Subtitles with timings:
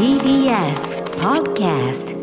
[0.00, 2.16] TBS Podcast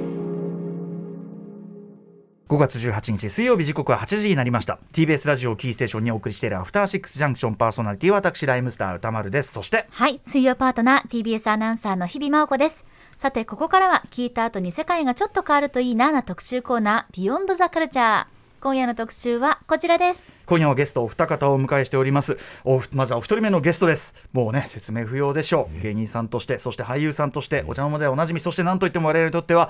[2.49, 12.83] 5月18日水曜日時刻は8時になりました TBS ラジオキーステーションにお送りしているアフターシックスジャンクションパーソナリティは私ライムスター歌丸ですそしてはい、水曜パートナー TBS アナウンサーの日々真央子です。
[13.19, 18.36] さて、ここからは聞いた後に世界がちょっと変わるといいなな特集コーナー、ビヨンドザカルチャー。
[18.59, 20.31] 今夜の特集はこちらです。
[20.47, 22.39] 今夜はゲストお二方をお迎えしております。
[22.65, 24.15] おまずはお一人目のゲストです。
[24.33, 25.81] もうね説明不要でしょう。
[25.83, 29.69] 芸人さんとしてそして俳優さんとしてお茶の間ではおなじみそして何といっても我々にとっては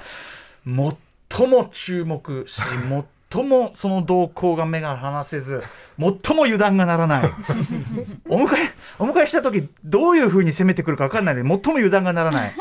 [0.65, 2.61] 最も注目し
[3.29, 5.61] 最もその動向が目が離せず
[5.99, 7.31] 最も油断がならない。
[8.29, 12.53] お迎えお迎えした時どういうふうに攻めてくるか分かんないのに最も油断がならない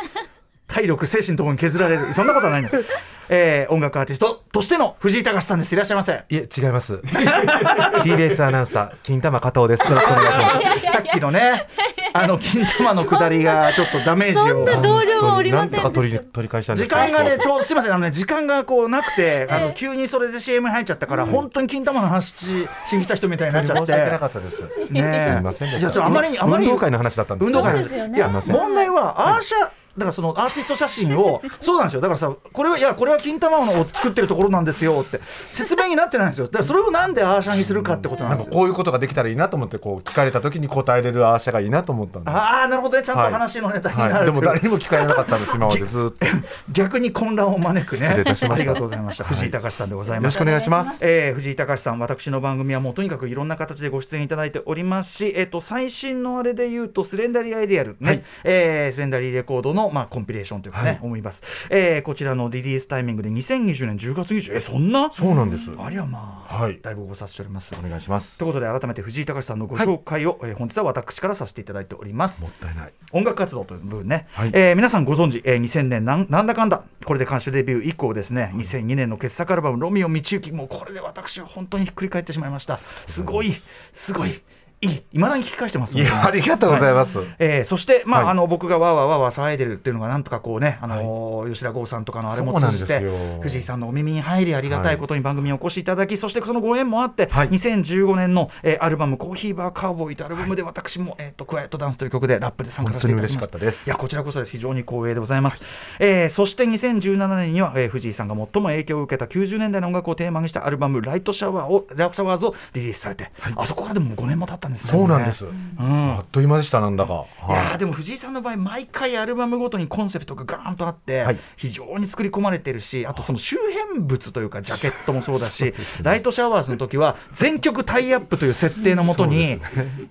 [0.67, 2.71] 体力精神ともに削られるそんなことはないの、
[3.29, 6.95] えー音楽アーティストとしての藤井隆さんですいらっしゃいませいえ、違います。
[7.05, 9.91] TBS アナウンサー、金玉加藤です。
[9.91, 10.49] よろしくお願いしま
[10.81, 10.81] す。
[10.93, 11.67] さっきのね、
[12.13, 14.65] あの金玉の下りがちょっとダメージを。
[14.81, 23.87] 同僚はおりませんなんとか取り取り返したんです時間がね、ちょうすみません、あのね、時間がこうなくて、あの急にそれで CM 入っちゃったから、本当に金玉の話ししに来た人みたいになっちゃって。
[23.87, 24.61] 申し訳なかったです。
[24.91, 25.81] ねすみませんでした。
[25.81, 27.47] いやちょっとあまりにあまりに運動会の話だったんです。
[27.47, 32.01] 運動会のそうですよねいや問題はアーシャだからそのアーティスト写真を そうなんですよ。
[32.01, 36.47] だからさこれはいやこれは金玉を作ってるところなんですよって説明になってないんですよ。
[36.47, 38.47] だからそれをなんでアーシャにするかってことなですよ。
[38.47, 42.35] なんんかこういうことができたらいいなと思ってこう聞かれた時に答えれるアーシャがいいなと思ったんです。
[42.35, 43.03] ああなるほどね。
[43.03, 46.27] ちゃんとはい話のネタになる、はい、でも誰にも聞かれなかったんです 今までずっと。
[46.27, 46.33] よ
[46.73, 47.99] 逆に混乱を招くね。
[47.99, 48.55] 失礼いたしました。
[48.55, 50.99] ありがとうございました、藤井隆さんでございますろしくお願いします。
[51.01, 58.09] えー藤井隆さん、私の番組はもうとにかくいろんな形でご出演いただいておりますし、えっと最新のあれで言うと、スレンダリーアイデアル、ね。
[58.09, 58.25] はい。
[58.45, 60.99] えースレンダリーレコードの、まあ、コンピレーションというかね、はい。
[61.03, 65.11] 思います、えーこちらのリリースタイミングで2020年10月20えそんな？
[65.11, 65.71] そうなんです。
[65.79, 66.79] ありゃまあ、はい。
[66.81, 67.75] だいぶご無沙汰しております。
[67.75, 68.39] お願いします。
[68.39, 72.43] ということで改めて藤井隆さんのご紹介を、えー本日は私からさせていただいております。
[72.43, 72.49] も。
[72.49, 72.93] ったいない。
[73.13, 74.51] 音楽活動という部分ね、はい。
[74.53, 76.83] えー皆さんご存知、えー2000年なんなんだかんだ。
[77.05, 78.53] これで歌手デビュー以降ですね。
[78.55, 82.79] 2002年の傑作アルバム「ロミオ道行」もうこれで私は本当にひっくり返ってしまいました。
[83.07, 83.53] すごい
[83.93, 84.41] すごいいい
[84.83, 85.95] いまだに聞き返してます。
[85.95, 87.21] ねいやありがとうございます。
[87.39, 88.31] えーそして、まあはい。
[88.33, 93.01] あの僕がわーわーわーわー騒いでるっていうのがなんとかこうね、あのー吉田剛さんとかのあれも通じて
[93.41, 97.49] 藤井さんのお耳に入りありがたいことに番組にお越しいただき、そしてそのご縁もあって、はい。
[97.49, 103.89] 2015年の、えーアルバム「コーヒーバーカウボーイ」というアルバムで私も、えー、とクワイエットダンスという曲でラップで参加させていただきま本当に嬉しかったです。
[103.89, 104.51] いやこちらこそです。
[104.51, 105.63] 非常に光栄でございます、
[105.99, 114.91] えーそして2017年には、えー藤井さんが最も影響を受けた90年代の音楽をテーマにしたアルバム「ライトシャワーを」ライトシャワーズをリリースされて、あそこからでも5年も経ったんですね。
[114.91, 115.47] そうなんです。
[115.47, 115.49] う
[115.83, 116.17] ん。
[116.17, 117.25] あっという間でしたなんだか。
[117.49, 117.53] い。
[117.53, 121.39] やでも藤井さんの場合毎回アルバムごとにコンセプトがガーンとあって、はい。
[121.57, 129.61] 非常に作り込まれてるしあとその周辺物というかジャケットもそうだし ライトシャワーズの時は全曲タイアップという設定のもとに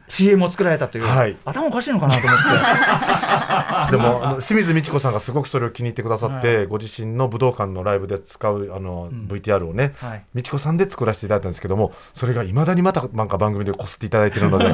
[0.07, 1.37] CM を作られたという、はい。
[1.45, 3.91] 頭おかしいのかなと思って。
[3.91, 10.25] でも清水美智子さんがすごくそれを気に入ってくださって、ご自身の武道館のライブで使うあの、VTR をね、はい。
[10.33, 14.65] 美智子さんで作らせていただいたんですけどもそれがいまだにまたなんか番組でこすっていただいているので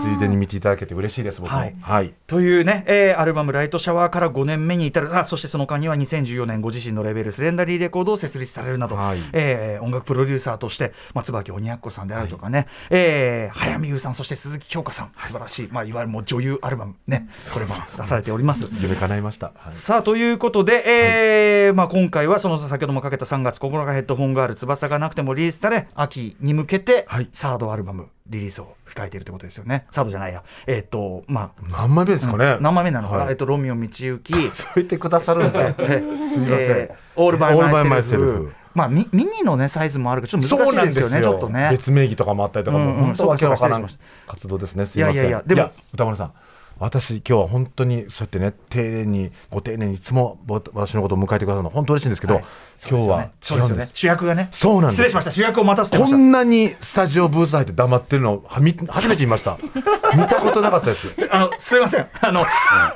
[0.00, 1.56] ついでに見ていただけて嬉しいです僕も。
[1.58, 1.76] はい。
[1.80, 9.18] はいというね、えーアルバム「ライトシャワー」から5年目に至るあそしてその間には2014年ご自身のレベルスレンダリーレコードを設立されるなど、はい。
[9.32, 18.70] えー音楽プロデューサーとして、まあ、椿鬼奴さんであるとかね、えー早見優さんそして鈴木京香さん素晴らしい、まあ、いわゆるもう女優アルバムねこれも 出されております。
[18.80, 19.74] 夢叶いました、はい。
[19.74, 27.28] さあということで、えーまあ、今回はその先ほどもかけた3月9日ヘッドホンガール翼がなくてもリリースされ秋に向けてはい。
[27.32, 29.86] サードアルバムリリースを控えているということですよね。
[29.90, 30.42] サードじゃないや。
[30.66, 31.62] えっ、とまあ。
[31.70, 33.30] 何枚目ですかね、何枚目なのかな、はい。
[33.30, 38.32] えっと、ロミオ道行き、 そう言ってくださるんでえ すみません、えーオールバイオールバイマイセルフ。
[38.32, 38.52] フ。
[38.74, 41.22] まあミミニのねサイズもあるからちょっと難しいですよね。
[41.22, 41.68] ちょっとね。
[41.70, 43.04] 別名義とかもあったりとかも、うんうん。
[43.06, 43.86] 本当わけわからん
[44.26, 44.84] 活動ですね。
[44.84, 45.14] すいません。
[45.14, 45.42] いやいやいや。
[45.46, 46.32] でも歌丸さん
[46.78, 52.44] 私今日は本当にそうやってね丁寧にご丁寧にいつもぼ私のことを迎えてくださるのは本当嬉しいんですけど、はい。
[52.88, 53.72] 今日は違そうですよね。
[53.72, 53.90] うんです。
[53.94, 54.48] 主役がね。
[54.52, 54.94] そうなんです。
[54.96, 55.30] 失礼しました。
[55.30, 56.16] 主役を待たせてまこした。
[56.18, 59.58] んなにスタジオブース入って黙ってるのはみ初めて見ました。
[60.14, 61.08] 見たことなかったです。
[61.30, 62.06] あのすいません。
[62.20, 62.44] あの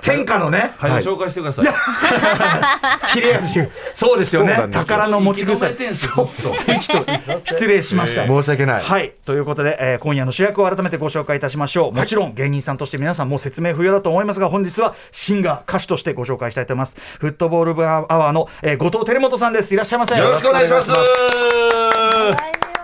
[0.02, 0.72] 天下のね。
[0.76, 1.66] はい、紹介してください。
[3.12, 3.60] 切れ味。
[3.94, 4.68] そうですよね。
[4.70, 6.28] 宝の持ち腐り生きてんすよ。
[7.44, 8.26] 失礼しました。
[8.26, 9.12] 申し訳ない、はい。
[9.24, 11.92] ということで、えー今夜の主役を改めてご紹介いたしましょう。
[11.92, 16.96] もちろん芸人さんとして皆さんもう説明不要だと思いますが本日はシンガー歌手としてご紹介したいと思います。
[17.18, 19.74] フットボール部アワーの、えー後藤輝元さんです。
[19.74, 20.16] いらっしゃいませ。
[20.16, 20.90] よろしくお願いします。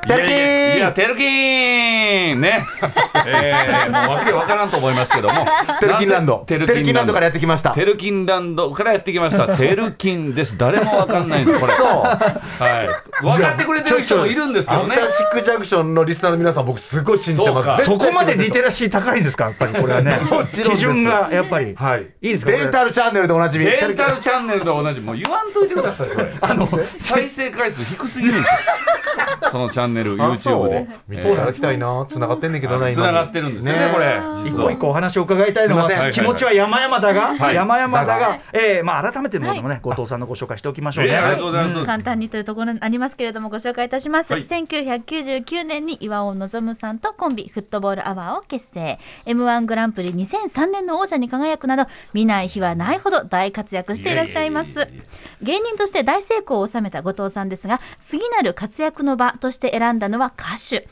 [0.06, 0.76] テルキーン！
[0.76, 2.40] いやテルキーン！
[2.40, 2.66] ね。
[3.26, 5.46] えー、もうわけわからんと思いますけども。
[5.80, 6.44] テルキンランド。
[6.46, 7.12] テルキンランド？
[7.12, 7.70] からやっってきました。
[7.72, 9.56] テルキンランドからやってきました。
[9.56, 10.56] テルキンです。
[10.56, 11.72] 誰もわかんないんですこれ。
[11.76, 11.86] そう。
[11.86, 12.22] は
[12.84, 13.22] い。
[13.22, 14.94] 分かってくれてる人もいるんですけアどね。
[14.96, 17.84] フターシックジャンクションのリスナーの皆さん僕すごい信じてます。
[17.84, 20.18] そこまでリテララシー高いんですかやっぱりこれはね。
[20.28, 20.70] もちろんです。
[20.72, 22.02] 基準がやっぱり、はい。
[22.22, 22.52] いいですか？
[22.52, 23.64] デンタルチャンネルでおなじみ。
[23.64, 26.32] デンタルチャンネルと同じもう言わんといてくださいそれ。
[26.40, 26.68] あの
[26.98, 28.58] 再生回数低すぎるんですよ。
[29.50, 30.86] そのチャンネルあ YouTube で。
[31.08, 32.06] 見ていただきたいな。
[32.08, 34.20] 繋がってんねんけどなつながってるんですよねこれ。
[34.48, 36.12] 一個一個お話を伺いたいのはすいません。
[36.12, 37.54] 気持ちは山々だが、はい。
[37.54, 41.12] 山々だが、えーまあ、改めてのものもね、後藤さんのご紹介しておきましょうね。
[41.12, 44.42] えーありがとうございます、簡単にというところにありますけれどもご紹介いたします、はい。
[44.42, 48.98] 1999年に岩尾望さんとコンビフットボールアワーを結成。
[49.24, 54.88] m 1グランプリ2003年の王者に輝くなど見ない日はないほど大活躍していらっしゃいます。
[55.42, 60.88] 芸人として大成功を収めた後藤さんですが次なる活躍の場として選選んだのは歌手。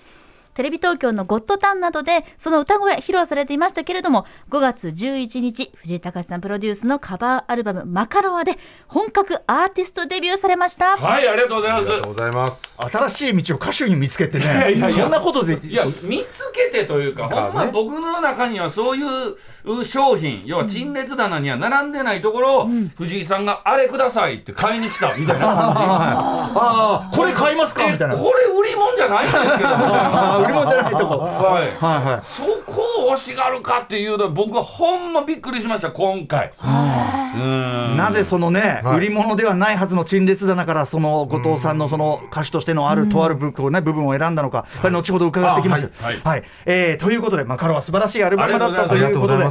[0.55, 8.57] テレビ東京のゴッドタンなどでその歌声披露されていましたけれども5月11日藤井隆さんプロデュースのカバーアルバム「マカロワ」で
[8.89, 10.97] 本格アーティストデビューされました。
[10.97, 11.89] はいありがとうございます。
[11.89, 12.79] ありがとうございます。
[12.93, 25.81] 新しい道を歌手に見つけてね、いやいやそんなことで、いや見つけてというか、ほんま僕の中にはそういう商品要は陳列棚には並んでないところを、藤井さんが「あれください」って買いに来たみたいな感じ。
[25.85, 27.87] ああ、これ買いますか？
[27.91, 28.15] みたいな。
[28.17, 31.19] これ売り物じゃないんですけどみたいな売り物じゃないとこ。
[31.19, 31.77] はい。
[31.77, 32.25] はいはい。
[32.25, 36.51] そこを欲しがるかっていうのは僕はほんまびっくりしました今回。
[36.63, 37.39] う。
[37.39, 37.97] ん。
[37.97, 38.97] なぜそのね、はい。
[38.97, 45.91] 売り物ではないはずの陳列棚からその後藤さんのその歌手としてのあるとある部分,、ね、部分を選んだのか、これ後ほど伺ってきます。
[46.01, 46.21] あはい。
[46.23, 46.43] はい。
[46.67, 49.45] えーということで、マカロは素晴らしいアルバムだったということで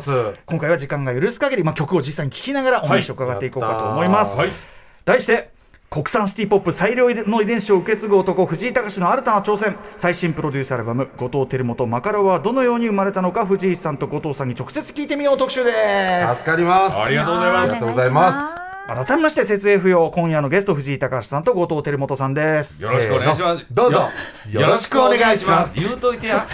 [0.45, 4.35] 今回は時間が許す限り、まあ、曲を実際に聴きながらお話を伺っていこうかと思います。
[4.35, 4.49] はい。
[5.05, 5.52] 題して
[5.93, 9.75] 国産シティポップ最良の遺伝子を受け継ぐ男藤井隆の新たな挑戦。
[9.95, 15.37] 最新プロデュースアルバム「後藤輝元マカロワ」はどのように生まれたのか藤井さんと後藤さんに直接聞いてみよう。
[15.37, 15.71] 特集で
[16.29, 16.37] す。
[16.37, 16.99] 助かります。
[16.99, 17.71] ありがとうございます。
[17.73, 22.81] ありがとうございます改めまして設営不要今夜のゲスト藤井隆さんと後藤輝元さんです。
[22.83, 23.65] よろしくお願いします。
[23.71, 24.07] どうぞ。
[24.51, 25.79] よよろしくお願いします。
[25.79, 26.47] 言うといてや。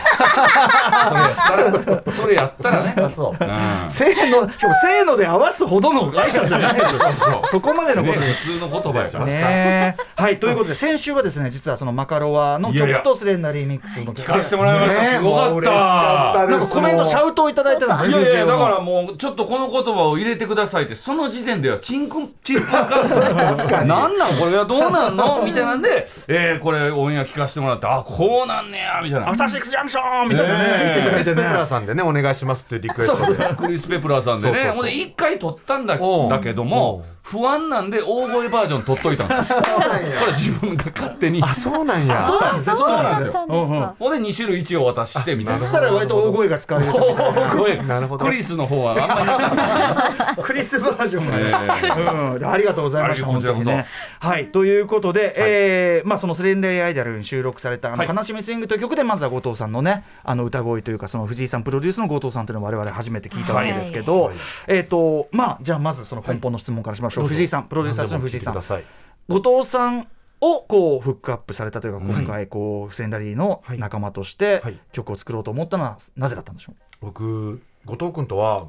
[2.09, 2.95] それやったらね。
[3.13, 3.43] そう。
[3.43, 3.49] うん。
[3.91, 6.99] せーのしかもせーので合わすほどの挨拶じゃないですよ。
[7.45, 9.25] そこまでのことね普通の言葉やから。
[9.25, 15.09] ねはいということで先週はですね実はそのマカロワの曲とスレンダリーミックスの聞かせてもらいました、ね。
[15.17, 16.45] すごかった。
[16.47, 20.95] なんかコメントシャウトをいただいてたんいですやいやだからもうちょっとこの言葉を入れてくださいって。
[20.95, 25.41] その時点ではチンクンチンパカンなんなんこれはどうなんの？
[25.45, 29.29] みたいなんで、えー、これオンエア聞かせてもらってあこうなんねやみたいな。
[29.29, 31.07] アフターシックスジャンクションみたいなね。
[31.11, 33.55] クリス・ペプラーさんでねお願いしますっていうリクエストで。
[33.55, 34.71] クリス・ペプラーさんでね。
[34.71, 35.97] ほんで一回撮ったんだ
[36.39, 39.59] けども不安なんで大声バージョン撮っといたんですよ。
[39.75, 41.41] これ自分が勝手に。
[41.43, 42.25] あそうなんや。
[42.25, 42.75] そうなんですよ。
[42.75, 43.95] そうなんですよ。
[43.99, 45.61] ほんで2種類1を渡してみたいな。
[45.61, 46.93] そしたら割と大声が使われる。
[46.93, 47.77] 大声。
[47.83, 48.25] なるほど。
[48.25, 49.25] クリスの方はあんまり。
[49.25, 51.37] なかったクリスバージョンが。
[51.37, 52.35] ねえ。
[52.35, 53.85] うん、ありがとうございました、ありがとうございます本当にね。
[54.19, 58.07] はい、ということで、えーまあ、そのスレンダリーアイドルに収録された、あのはい。
[58.07, 64.35] 悲しみスイングという曲で、まずは後藤さんのね、あの歌声というか、その藤井さんプロデュースの後藤さんというのを我々初めて聞いたわけですけど、はい。
[64.67, 67.08] えっ、と、まあ、じゃあ、まずその根本の質問からしましょう。
[67.09, 68.53] 藤井さん、プロデューサーの藤井さん。
[68.55, 70.07] 後藤さん
[70.41, 74.79] をこうフックアップされたというか、今回こうフレンダリーの仲間としてはい。
[74.91, 76.75] 曲を作ろうと思ったのはなぜだったんでしょう？
[77.01, 78.67] 僕後藤君とは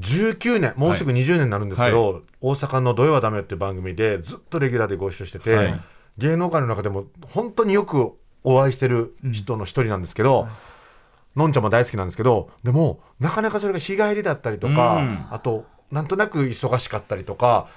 [0.00, 5.80] 19年もうすぐ20年になるんですけど、は大阪の「土曜はダメ」っていう番組でずっとレギュラーでご一緒してて、はい。
[6.18, 10.48] 芸能界の中でも本当によくお会いしてる人の一人なんですけど、
[11.36, 15.26] のんちゃんも大好きなんですけどでもなかなかそれが日帰りだったりとか、うん。
[15.30, 17.68] あとなんとなく忙しかったりとか。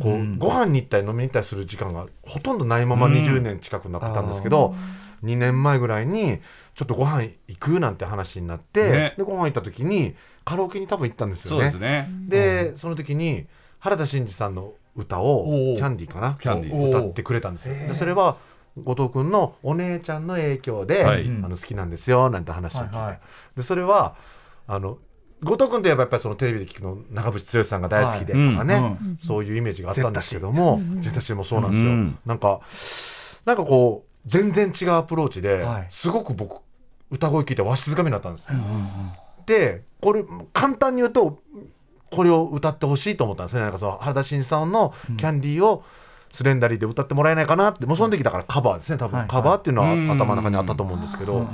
[0.00, 4.74] こうご飯に行ったり飲みに行ったりする時間がほとんどないまま20年近くなってたんですけど、
[5.22, 6.40] 2年前ぐらいに
[6.74, 9.14] ちょっとご飯行くなんて話になって、ね。
[9.16, 11.66] でご飯行った時にカラオケに多分行ったんですよそうね。
[11.66, 12.08] ですね。
[12.26, 13.46] でその時に
[13.78, 15.44] 原田真二さんの歌を
[15.76, 16.36] キャンディーかな？
[16.40, 16.76] キャンディー。
[16.76, 17.76] を歌ってくれたんですよ。
[17.76, 18.38] でそれは
[18.82, 21.24] 後藤君のお姉ちゃんの影響で、はい。
[21.24, 23.20] あの好きなんですよなんて話を聞いて、はいはい。
[23.56, 24.16] でそれは
[24.66, 24.98] あの
[25.42, 28.82] 後藤君といえばやっぱりそのテレビで聞くの長渕剛さんが大好きでとかね、はい。
[28.82, 30.80] うんそういうイメージがあったんですけども。
[31.00, 32.18] ゼタシもそうなんですよ、うん。
[32.24, 32.60] なんか
[33.44, 35.86] なんかこう全然違うアプローチで、はい。
[35.90, 36.62] すごく僕
[37.10, 38.50] 歌声聞いてわしづかみになったんですよ、
[39.46, 41.38] でこれ簡単に言うと
[42.10, 43.60] これを歌ってほしいと思ったんですね。
[43.60, 45.84] なんかその原田真二さんの「キャンディー」を
[46.32, 47.86] スレンダリーで歌ってもらえないかなって。
[47.86, 48.98] もうその時だからカバーですね。
[48.98, 50.10] 多分、はいカバーっていうのはうん。
[50.10, 51.46] 頭の中にあったと思うんですけど、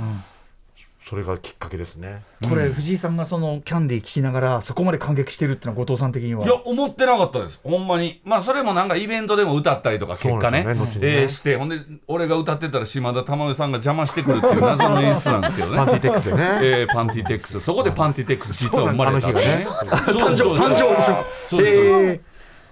[1.03, 2.21] それがきっかけですね。
[2.47, 6.45] これ藤井さんがそのキャンディー聞きながらそこまで感激してるっていうのは後藤さん的には？
[6.45, 7.59] いや思ってなかったです。
[7.63, 8.21] ほんまに。
[8.23, 11.21] まあそれもなんかイベントでも歌ったりとか結果ねそうなんですよねね。
[11.21, 15.77] えーしてほんで俺が歌ってたら島田珠代さんが邪魔してくるっていう謎の演出なんですけどね。
[15.77, 16.41] パンティテックスでね。
[16.61, 17.59] えーパンティテックス。
[17.59, 22.21] そこでパンティテックス実は生まれたそうなんですそう誕生そうそう誕生そうですそうです。
[22.21, 22.21] へ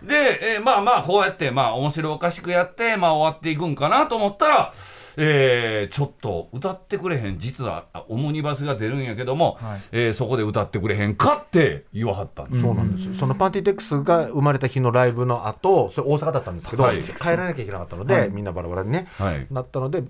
[0.01, 4.73] で、えーまあまあこうやってまあ面白おかしくやってまあ終わっていくんかなと思ったら、
[5.21, 7.37] えーちょっと歌ってくれへん。
[7.37, 9.81] 実はあオムニバスが出るんやけども、はい。
[9.91, 13.13] えーそこで歌ってくれへんかって言わはったんです、そうなんですよ。
[13.13, 17.03] そのパンティテックスが生まれた日のライブの後それ大阪だったんですけど、はい。
[17.03, 18.29] 帰らなきゃいけなかったので、はい。
[18.29, 19.45] みんなバラバラにね、はい。
[19.51, 20.03] なったので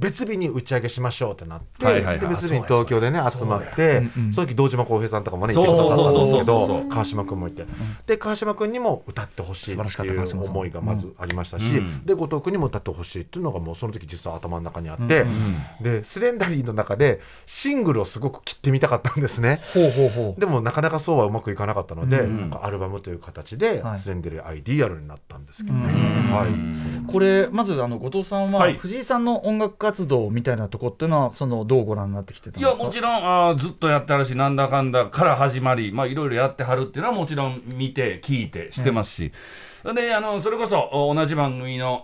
[0.00, 2.20] 別日に打ち上げしましょうってなって、はいはいはい。
[2.20, 4.32] で別日に東京でね集まってうんうん。
[4.32, 7.64] その時堂島康平さんとかもねいそうてくださったんですけど川島君もいて、
[8.06, 12.04] で川島君にも歌ってほしいっていう思いがまずありましたし、うん。
[12.04, 15.24] でで後藤君にも歌ってほしいっていうのがもうその時実は頭の中にあって、
[15.80, 19.60] でスレンダリーの中でシングルをすごく切ってみたかったんですね。
[19.72, 20.40] ほうほうほう。
[20.40, 23.98] でもなかなかそうはうまくいかなかったので、うんなんかアルバムという形ではい。
[23.98, 25.92] スレンデルアイディアルになったんですけどね。
[25.92, 26.34] うん。
[26.34, 27.12] はい。
[27.12, 28.74] これまずあの後藤さんは、はい。
[28.74, 32.78] 藤井さんの音楽活動みたいなとこっていうのはそのどうご覧になってきてたんいですか？
[32.78, 39.32] やもちろんあーずっとやってはるしなんだかんだから始まりまあいろいろやってはるっていうのはもちろん見て聞いてしてますし、
[39.94, 42.02] であのそれこそお同じ番組の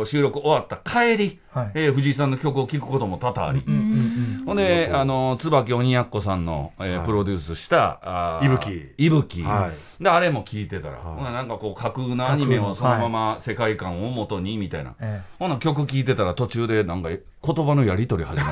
[0.00, 1.70] お収録終わった帰り、はい。
[1.74, 7.06] えー藤井さんの曲を聴くことも多々あり、うんうんほんで、あの椿鬼奴さんの、えーはい。
[7.06, 9.70] プロデュースした、いぶきいぶき、は
[10.00, 11.16] であれも聞いてたら、はい。
[11.18, 18.48] ほななんかこう架空のアニメをそのまま世界観を元にみたいな、えほな曲聴いてたら途中でなんか言葉のやり取り始ま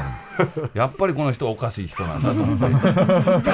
[0.63, 3.51] る やっぱりこの人おかしい人なんだと思って。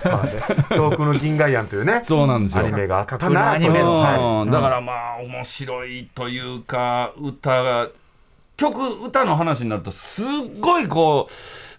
[0.00, 0.42] そうなんで
[0.74, 2.64] 遠くの銀河ヤンというねそうなんですよ。
[2.64, 4.46] アニメがあったなアニメのはい。
[4.46, 7.88] うんだからまあ面白いというか歌が
[8.56, 10.26] 曲歌の話になるとすっ
[10.60, 11.28] ごいこ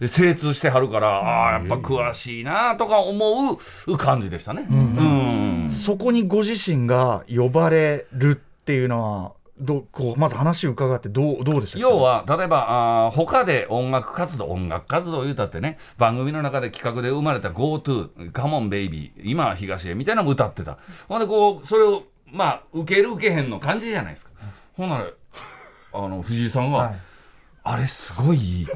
[0.00, 4.66] う精通してはるからああやっぱ詳しいなとか思う感じでしたね。
[4.70, 5.70] うん。
[5.70, 11.78] そこにご自身が呼ばれるっていうのはどうこうまず話を伺ってどうどうでした？
[11.78, 20.76] か要は例えばあー他で音楽活動音楽活動言うたってね番組の中で企画で生まれた GoTo「カモンベイビー今は東へ」みたいなのも歌ってた。
[21.08, 24.32] ほんでこうそれをまあ受ける受けへんの感じじゃないですか。
[24.76, 25.06] ほんなら
[26.04, 26.94] あの藤井さんが、はい。
[27.68, 28.72] あれすごいいいって、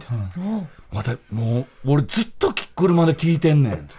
[0.92, 3.94] わたもう俺ずっとき車で聴いてんねんって、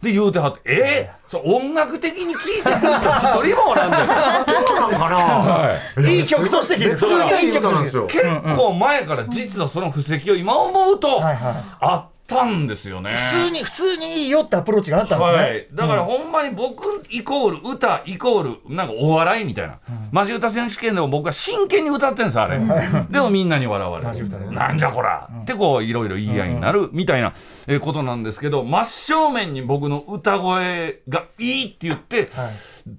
[0.00, 4.00] で言うてはってえー、そう音楽的に聴いてる人一人もおらんねん
[4.46, 5.16] そうなのかな。
[5.16, 6.16] はい。
[6.16, 8.06] いい曲として聞いてめちゃめちゃいい歌なんですよ。
[8.06, 8.24] 結
[8.56, 13.10] 構前から実はその布石を今思うとあったんですよね。
[13.32, 19.80] 普通に普通にいいよってアプローチがあったんですね、はい、だからほんまに僕イコール歌イコールなんかお笑いみたいな、
[20.12, 22.58] マジ歌選手権でも僕は真剣に歌ってるんですあれ、
[23.10, 24.08] でもみんなに笑われる。
[24.08, 24.54] マジ歌でね。
[24.54, 27.32] なんじゃこら、ってこういろいろ言い合いになるみたいな
[27.66, 32.50] えーことなんですけど真正面に僕の歌声がいいって言ってはい。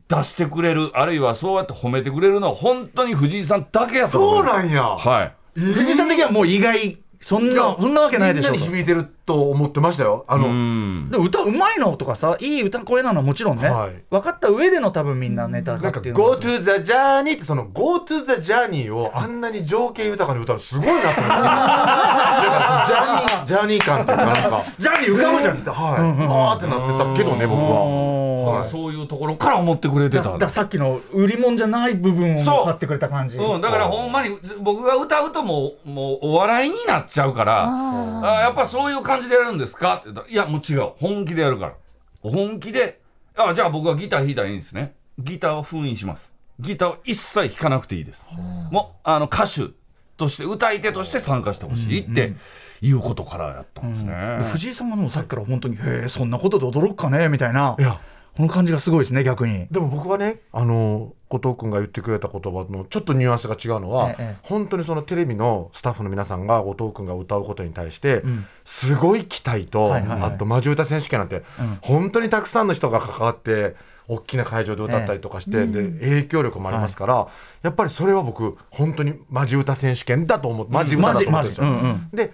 [0.07, 4.83] 出してくれるあるいはそうやって褒めてくれるのは本当に藤井さんだけやと思そうなんや。
[4.83, 5.33] はい。
[5.55, 8.59] 藤井さん的にはもう意外そんなそんなわけないでしょうと。
[8.59, 10.25] みんなに響いてると思ってましたよ。
[10.27, 11.09] あの、うん。
[11.11, 14.03] でも歌うまいのとかさいい歌声なのはもちろんね、はい。
[14.09, 21.27] 分かった上での多分みんなネタなんかっていうの Go は to the journey ってその Go to the journey をあんなに情景豊かに歌うのすごいなと思って。
[21.29, 24.63] なんかジャーニー、ジャーニー感っていうかなんか。
[24.79, 26.27] ジャーニー浮かぶじゃん、はい。
[26.27, 27.85] わーってなってたけどね、僕は。
[27.85, 28.19] は
[28.49, 28.63] はい。
[28.63, 32.65] そういうところから思ってくれてただださっきの売り物じゃない部分をそう。
[32.65, 33.37] 買ってくれた感じ。
[33.37, 37.65] うん、だからほんまに僕が歌うともうもうお笑いになっちゃうから。
[37.65, 39.95] ああやっぱそういう感じでやるんですか？
[39.95, 40.91] って言ったらいやもう違う。
[40.97, 41.73] 本気でやるから。
[42.21, 43.01] 本気で
[43.35, 44.95] あじゃあ僕はギター弾いたらいいんですね。
[45.17, 46.33] ギターを封印します。
[46.59, 48.25] ギターを一切弾かなくていいです。
[48.71, 49.69] もうあの歌手
[50.17, 52.01] として歌い手として参加してほしい。
[52.01, 52.33] って
[52.81, 57.75] いうことからやったんですね、藤井さんがもうさっきから本当に「へえそんなことで驚くかね」みたいな。
[57.79, 57.99] いや、
[58.39, 59.67] この感じがすごいですね逆に。
[59.69, 68.45] でも僕はね、あの、後藤君が言ってくれた言葉のちょっとニュアンスが違うのは、ええ本当にそのテレビのスタッフの皆さんが後藤君が歌うことに対して、ん。
[68.63, 70.31] すごい期待と、はいはいはい。
[70.31, 71.43] あとマジ歌選手権なんて、
[71.81, 73.75] 本当にたくさんの人が関わって
[74.07, 77.27] 大きな会場で歌ったりとかして、で影響力もありますから、
[77.61, 81.67] やっぱりそれは僕本当にマジ歌選手権だと思ってマジ歌だと思ってるんですよ。
[81.67, 82.09] うんうん。
[82.13, 82.31] で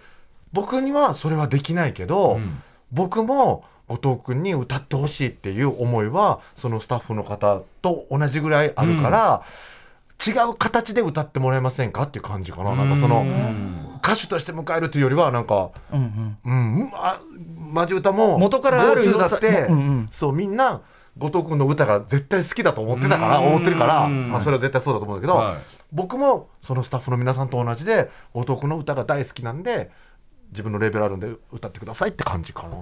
[0.54, 2.40] 僕にはそれはできないけど、
[2.92, 9.44] 僕も後藤君に歌ってほしいっていう思いはそのスタッフの方と同じぐらいあるから、
[10.26, 12.04] 違う形で歌ってもらえませんか？
[12.04, 13.26] っていう感じかな、なんかその
[14.04, 16.80] 歌手として迎えるというよりはなんか、うんうん。
[16.80, 17.20] うん、あ
[17.58, 20.10] マジ歌も元からあるだって、うんうん。
[20.12, 20.82] そうみんな
[21.18, 25.58] 後藤君の歌が絶対好きだと思ってたから、うん思ってるから、うんまあ、それは絶対そうだと思うんだけど、はい。
[25.92, 29.92] 僕もそのスタッフの皆さんと同じで後藤君の歌が大好きなんで
[30.56, 32.78] 自分のレベルあるんで歌ってくださいって感じかな。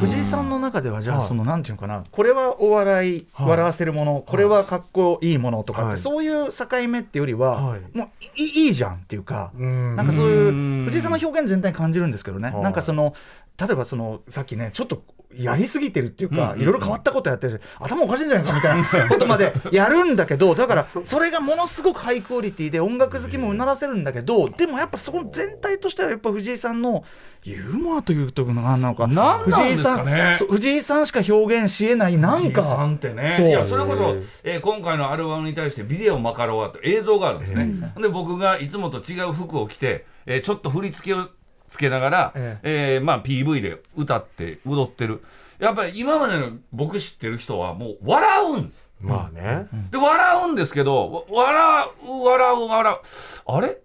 [0.00, 1.28] 藤井さんの中ではじゃあはい。
[1.28, 2.02] そのなんていうのかな。
[2.10, 3.48] これはお笑いはい。
[3.50, 5.94] 笑わせるものこれはかっこいいものとかっはい。
[5.96, 7.80] てそういう境目っていうよりははい。
[7.96, 9.96] もういいいいじゃんっていうかうん。
[9.96, 10.84] なんかそういううん。
[10.86, 12.50] 藤井さんの表現全体に感じるんですけどね。
[12.50, 12.62] はい。
[12.62, 13.14] なんかその
[13.60, 15.02] 例えばそのさっきねちょっと
[15.38, 17.60] やりすぎてるっていうかうんいろいろ変わったことやってる。
[17.80, 27.04] 頭おかしいんじゃないかみたいな ことまでやるんだけどだからそれがものすごくハイクオリティで音楽好きもうならせるんだけどでもやっぱそこ全体としてはやっぱ藤井さんの
[27.42, 29.06] ユーモアというと何なのか。
[29.06, 30.04] 何なんですかね。
[30.08, 33.36] 藤井さんそう藤井さんしか表現しえないなん藤井さかんってね。
[33.38, 41.28] いやそれこそ、えー今回のアルバムに対してビデオマカロワって映像があるんですね、で僕がいつもと違う服を着て、えーちょっと振り付けを
[41.74, 42.98] つけながら、ええ。
[43.02, 45.22] ーまあ、PV で歌って踊ってる。
[45.58, 48.68] やっぱり今までの僕知ってる人はもう笑うん。
[48.68, 49.66] ですまあね。
[49.90, 51.88] で笑うんですけどわ笑
[52.22, 52.98] う笑う笑う。
[53.46, 53.76] あれ？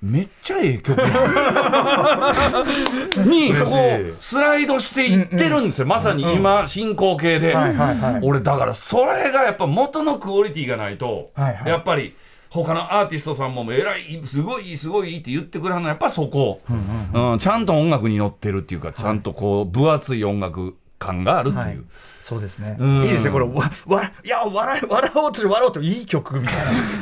[0.00, 0.96] めっちゃええ曲
[3.26, 3.64] にこ
[4.10, 8.20] うスライドしていってるんですよ、まさに今進行形で、はいはいはい。
[8.22, 11.70] 俺だからそれがやっぱ元のクオリティがないと、はいはい。
[11.70, 12.14] やっぱり
[12.50, 21.64] 他のアーティストさんもえらいすごいすごいって言ってくれるのはやっぱそこ、うんちゃんと音楽に乗ってるっていうかちゃんとこう分厚い音楽感があるっていう。
[21.64, 21.78] はい
[22.28, 22.76] そうですね。
[22.78, 23.30] うんいいですね。
[23.30, 26.56] これ、わ、わ、いや、笑い、笑おうとして笑おうと、いい曲みたい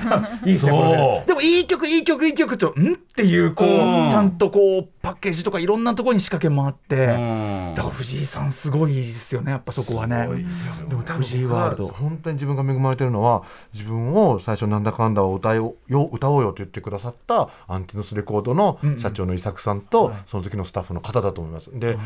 [0.08, 0.28] な。
[0.46, 0.70] いいですね。
[0.70, 7.06] これねそうでも、いい曲、いい曲、いい曲と、んっていう、こうんう、ちゃんとこう、パッケージとか、いろんなところに仕掛けもあって。
[7.06, 9.50] うんだから、藤井さん、すごいですよね。
[9.50, 10.28] やっぱ、そこはね。
[10.88, 21.76] でも藤井ワールド本当に自分が恵まれてるのは自分を最初なんだかんだを歌おうよ歌おうよと言ってくださったアンティノスレコードの社長の伊作さんと、その時のスタッフの方だと思います。
[21.76, 21.98] で、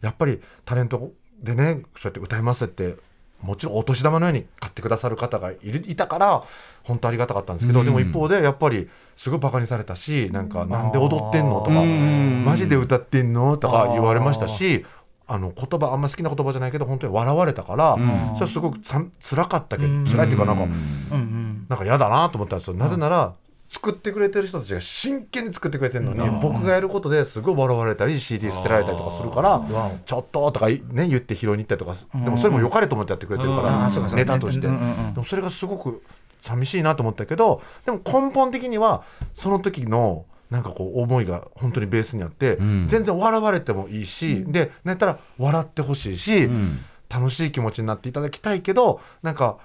[0.00, 1.10] やっぱりタレント
[1.42, 2.96] でねそうやって歌いますって
[3.40, 6.42] もちろんお年玉のように買ってくださる方がいるいたから
[6.82, 7.86] 本当ありがたかったんですけど、うん。
[7.86, 11.60] でも一方でやっぱりすごいバカにされたしなんかなんで踊ってんの？
[11.60, 12.44] とかうん。
[12.44, 13.56] マジで歌ってんの？
[13.56, 14.84] とか言われましたし
[15.28, 17.98] あの言葉あんま好きな言葉じゃないけど本当に笑われたから、ん。
[18.34, 20.66] それはすごくさ辛かったけどうん辛いっていうかなんか、う
[21.16, 21.66] ん。
[21.68, 23.34] なんか嫌だなと思ったんですよ、なぜなら
[23.78, 26.40] 作ってくれてる人たちが真剣に作ってくれてるのに、うん。
[26.40, 29.64] 僕がやることですごい笑われたり CD 捨てられたりとかするから
[30.04, 32.24] ちょっととか、ね、言って拾いに行ったりとかうん。
[32.24, 33.64] でもそれも良かれと思ってやってくれてるかうん。
[33.64, 34.66] らネタとして。
[34.66, 36.02] でもそれがすごく
[36.40, 42.88] 寂しいなと思ったけどでも根本的にはその時のなんかこう思いが本当にベースにあって、ん。
[42.88, 46.80] 全然笑われてもいいし、でなんやったら笑ってほしいし、ん。
[47.08, 49.56] 楽しい気持ちになっていただきたいけどなんか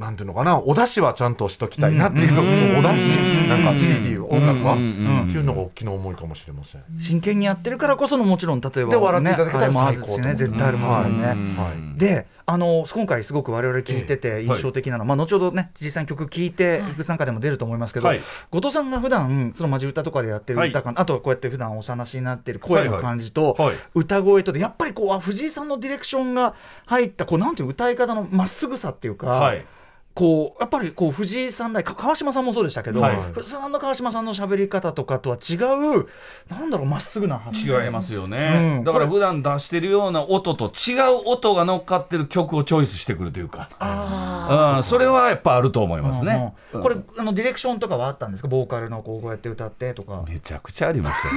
[0.00, 6.82] なんていうのかなお出汁はちゃんとしときたいなっていうのうんもお出汁なんか CD 音楽は、っていうのが大きな思いかもしれません。
[6.98, 18.20] 真剣にやってるからこそのもちろん例えばで笑っていただけたら最高ね絶対ありますもんね、であの今回すごく我々聞いてて印象的なのは、まあ、後ほどね実際に曲聴いていく参加でも出ると思いますけど、はい。
[18.50, 23.56] 後藤さんが普段そのマジ歌とかでやってる歌感、あとはこうやって普段お話になってる声の感じと、
[23.94, 26.54] 歌声とでやっぱりこうあ藤井さんのディレクションが
[26.86, 29.64] 入ったこうなんていう歌い方のまっすぐさっていうか、はい
[30.12, 33.16] こうやっぱりこう藤井さんらか川島さんもそうでしたけど、はい。
[33.32, 36.08] 藤井さんの川島さんの喋り方とかとは違う
[36.48, 38.84] なんだろうまっすぐな発声違いますよね、うん。
[38.84, 46.50] だから普段出してるような音と違う音が乗っかってる曲をチョイスしてくるというか、あうん、それはやっぱあると思いーますね、うんうん
[46.82, 48.48] これあのディレクションとかはあったんですか？
[48.48, 50.24] ボーカルのこうこうやって歌ってとか。
[50.28, 51.32] めちゃくちゃありますよ。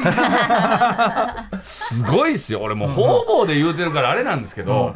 [1.59, 2.61] すごいっすよ。
[2.61, 4.93] 俺もう方々で言うてるからあれなんですけど、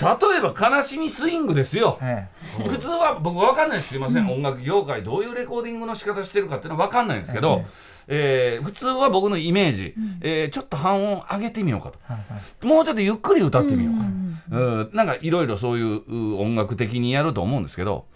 [0.00, 2.28] 例えば「悲しみスイング」ですよ、え
[2.68, 3.90] 普通は僕分かんないです。
[3.90, 7.64] すいません、音楽業界どういうレコーディングの仕方してるかっていうのは分かんないんですけど、
[8.06, 12.66] えー普通は僕のイメージ、えーちょっと半音上げてみようかと、はいはい。
[12.66, 18.06] もうちょっとゆっくり歌ってみようか、うんなんかいろいろそういうう音楽的にやると思うんですけど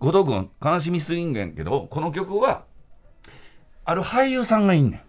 [0.00, 2.64] 後藤君「悲しみスイング」やんけどこの曲は
[3.86, 5.00] ある俳優さんがいんねん。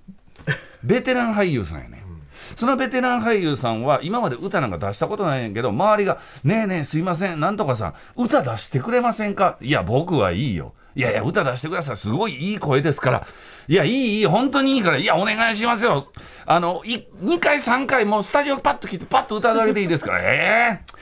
[0.84, 2.09] ベテラン俳優さんやねん
[2.56, 10.74] そのベテラン俳優さんは今まで歌なんか出したことないねんけど周りが「ねえねえすいませんなんとかさん歌出してくれませんか?」いや僕はいいよ。
[10.96, 11.98] いやいや歌出してください。
[11.98, 13.28] すごいいい声ですから。
[13.68, 14.98] いやいいいい本当にいいから。
[14.98, 16.08] いやお願いしますよ。
[16.46, 20.20] あのい2回3回もうスタジオパッと来てパッと歌うだけでいいですから。
[20.26, 20.94] ええ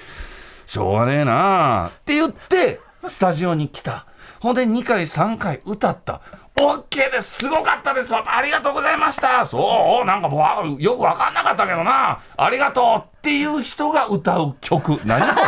[0.65, 1.85] しょうがねえな。
[1.85, 4.05] あって言ってスタジオに来た。
[4.41, 6.21] ほんで2回3回歌った
[6.59, 7.39] オッケーです。
[7.39, 8.11] すごかったです。
[8.13, 9.45] わありがとうございました。
[9.45, 10.43] そうなんかも
[10.77, 12.19] うよく分かんなかったけどな。
[12.35, 14.99] ありがとうっていう人が歌う曲。
[15.05, 15.41] 何これ？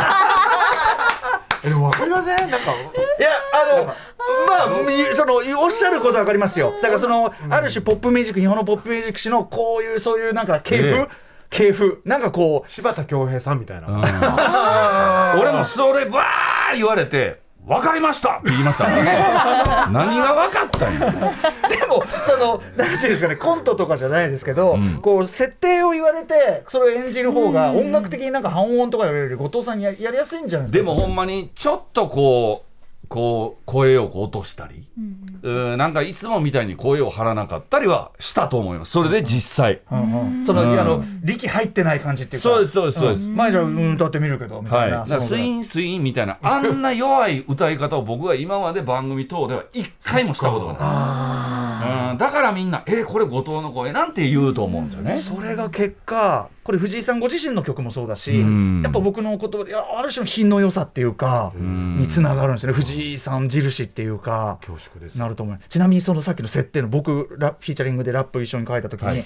[1.62, 2.50] えでもわかりません？
[2.50, 2.74] なんかい
[3.22, 3.94] やあのま
[4.64, 6.72] あみそのおっしゃることはわかりますよ。
[6.80, 11.08] だからその、ある種ポップミュージック日本のポップミュージック史のこういうそういうなんか系譜、ええ。
[11.50, 12.00] 系譜？
[12.04, 18.38] なんかこう柴田恭平さんみたいな、 俺もそればー言われて分かりました。
[18.38, 18.84] って言いました。
[19.92, 21.10] 何が分かったんや。
[21.10, 25.00] でもそのなんていうんですかねコントとかじゃないですけど、うん。
[25.02, 30.78] こう設定を言われてそれを演じる方が音楽的になんか半音とか言われるより後藤さんにややりやすいんじゃないですか？
[30.78, 32.69] でもほんまにちょっとこう
[33.10, 34.86] こう声をこう落としたり、
[35.42, 38.92] うん、なんかいつもみたいに声を張らなかったりはしたと思います。
[38.92, 40.44] それで実際、うんうん。
[40.44, 40.78] その、うん。
[40.78, 42.48] あの力入ってない感じっていうか。
[42.48, 43.34] そうですそうですそうです、ん。
[43.34, 44.90] 前じゃうん歌ってみるけどみはい、たい。
[44.92, 55.16] な、だからスインスインみたいなあんな弱い歌い方を僕は今まで番組等では一回もしたことがない、うん、だからみんな「えーこれ後藤の声」なんて言うと思うんですよね。
[55.16, 58.82] それが結果これ藤井さんご自身の曲もそうだし、うん。
[58.82, 61.98] やっぱ僕の言葉やある種の品の良さっていうか、ん。
[61.98, 62.76] につながるんですよね。
[62.76, 64.58] 藤井さん印っていうか。
[64.60, 65.18] 恐縮です。
[65.18, 65.58] なると思う。
[65.68, 69.24] ちなみにそのさっきの設定の僕ラフィーチャリングでラップ一緒に書いた時に、はい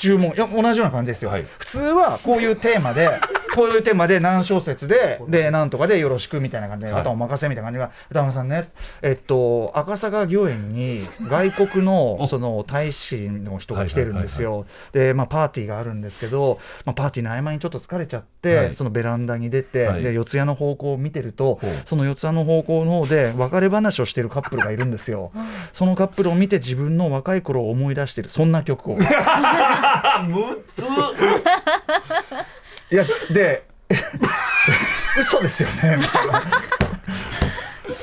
[0.00, 0.32] 注文。
[0.32, 1.46] いや同じような感じですよ、はい。
[1.58, 3.10] 普通はこういうテーマで
[3.54, 7.00] こういうテーマで何小節ででなんとかでよろしくみたいな感じで、はい。
[7.02, 8.62] 歌お任せみたいな感じが歌丸さんね
[9.02, 14.66] えっと赤坂御苑に外国のその大使の人が来てるんですよ。
[14.92, 18.74] でまあパーティーがあるんですけど、まあ、パーティーの合間にちょっと疲れちゃって、はい。
[18.74, 20.02] そのベランダに出て、はい。
[20.02, 25.32] で四谷の方向を見てるとその四谷の方向の方で別れ話をしてるカップルがいるんですよ。
[25.74, 28.30] そのカップルを見て自分の若い頃を思い出してる。
[28.30, 28.98] そんな曲を。
[32.90, 33.64] いやで
[35.18, 35.98] 嘘ですよね。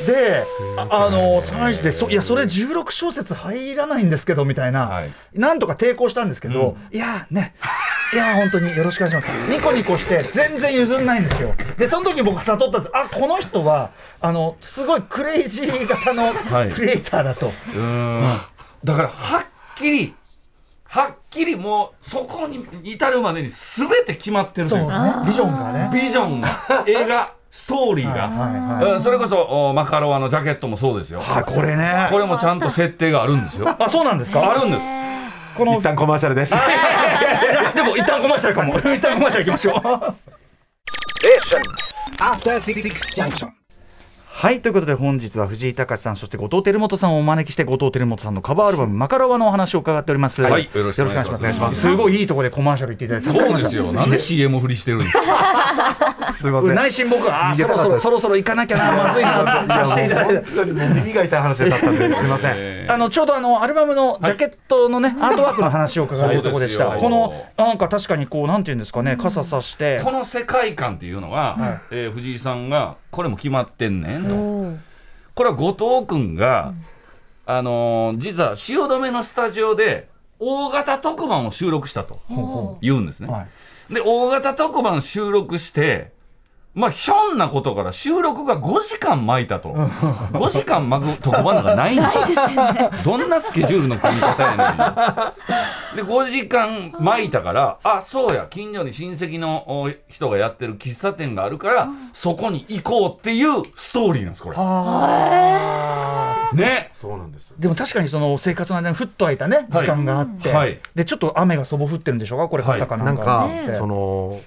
[0.06, 0.44] で、
[0.78, 5.12] ああの最初でそいやそれ16小節入らないんですけどみたいな、はい。
[5.34, 7.56] なんとか抵抗したんですけど、いやね
[8.14, 9.52] いや本当によろしくお願いします。
[9.52, 11.54] ニコニコして全然譲んないんですよ。
[11.78, 12.96] でその時に僕悟ったんです。
[12.96, 16.70] あこの人はあのすごいクレイジー型のはい。
[16.70, 18.22] クリエイターだと、うん。
[18.84, 19.46] だからはっ
[19.78, 20.14] きり
[20.86, 24.94] はっきりもうそこに至るまでに全て決まってるとそいうね。
[25.26, 25.90] ビジョンがね。
[25.94, 26.50] ビジョンが。
[26.88, 29.38] 映画ストーリーが、はいはいうんそれこそ
[29.70, 32.08] おマカロワのジャケットもそうですよ、はいこれね。
[32.12, 33.74] これもちゃんと設定があるんですよ。
[33.80, 34.52] あそうなんですか？
[34.52, 34.86] あるんです。
[35.58, 36.54] この一旦コマーシャルです。
[37.74, 38.78] でも一旦コマーシャルかも。
[38.94, 39.76] 一旦コマーシャルいきましょう。
[42.20, 43.50] After Six Junction.
[44.40, 50.44] はいということで本日は藤井隆さんそして後藤輝元さんをお招きして後藤輝元さんのカバーアルバム「マカロワ」のお話を伺っております。
[50.44, 51.76] はいよろしくお願いします。
[51.78, 51.82] す。
[51.82, 51.96] す。
[51.96, 53.92] ごいいいところでコマーシャル言っていただいてそうですよ。
[53.92, 55.24] なんで CM 振りしてるんですか？
[56.34, 56.76] すいません。
[56.76, 60.34] 内心僕はあーそろそろそろそろ行かなきゃな まずいなとさせていただいて。
[60.36, 62.52] 本当にもう耳が痛い話だったんですいません。
[62.56, 66.86] えーあのちょうどあのアルバムのジャケットのね、アートワークの話を伺っているところでした。
[66.86, 70.00] このなんか確かにこうなんていうんですかね傘さして。
[70.04, 74.80] この世界観っていうのが、えー藤井さんがこれも決まってんねんと。
[75.36, 76.72] これは後藤君が、
[77.46, 80.08] あのー実は汐留のスタジオで
[80.40, 82.20] 大型特番を収録したと
[82.82, 83.28] 言うんですね。
[83.32, 83.46] は
[83.90, 83.94] い。
[83.94, 86.12] で大型特番収録して
[86.78, 89.70] まあひょんなことから収録が5時間巻いたと。
[89.74, 92.64] 5時間巻く特番なんかないんですよ。
[93.04, 94.56] どんなスケジュールの組み方やね
[95.94, 104.58] んで5時間巻いたからあそうや近所に親戚のお人がやってる喫茶店があるからそこに行こうっていうストーリーなんですこれ。
[106.64, 106.92] ね。
[106.94, 114.40] そうなんですでも確かにその生活の間にふっと空いたね時間があって、はいでちょっと雨がそぼ降ってるんでしょうかこれはいなかなんんかねその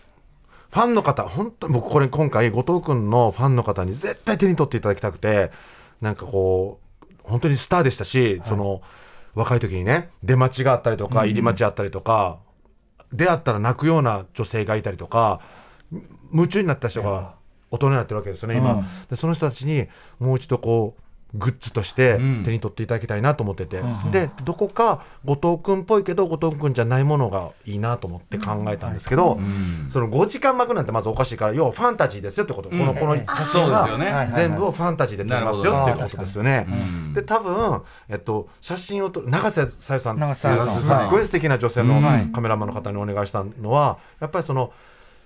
[0.70, 5.50] ファンの方本当に僕これ今回後藤君のファンの方に絶対手に取っていただきたくて
[6.00, 6.80] なんかこ
[7.12, 8.82] う本当にスターでしたし、その
[9.34, 12.38] 若い時にね出待ちがあったりとか入り待ちあったりとか、
[13.12, 15.40] 出会ったら泣くような女性がいたりとか
[16.32, 17.34] 夢中になった人が
[17.70, 18.86] 大人になってるわけですよね今、うん。
[19.08, 19.86] でその人たちに
[20.18, 21.02] もう一度こう
[21.34, 22.42] グッズとしてうん。
[22.44, 29.38] 手に取っていただきたいなと思ってて、でどこか後藤君っぽいけど後藤君じゃないものがいいなと思って考えたんですけど、
[29.90, 36.66] その5時間幕なんてまずおかしいから要はファンタジーですよってこと、このこの写真が全部をファンタジーで撮りますよっていうことですよね。
[36.68, 36.74] う
[37.10, 37.14] ん。
[37.14, 40.16] で多分、えっと、写真を撮る永瀬さゆさん。
[40.16, 42.32] っていうすっごい素敵な女性のうん。
[42.32, 44.72] カメラマンの方にお願いしたのはやっぱりその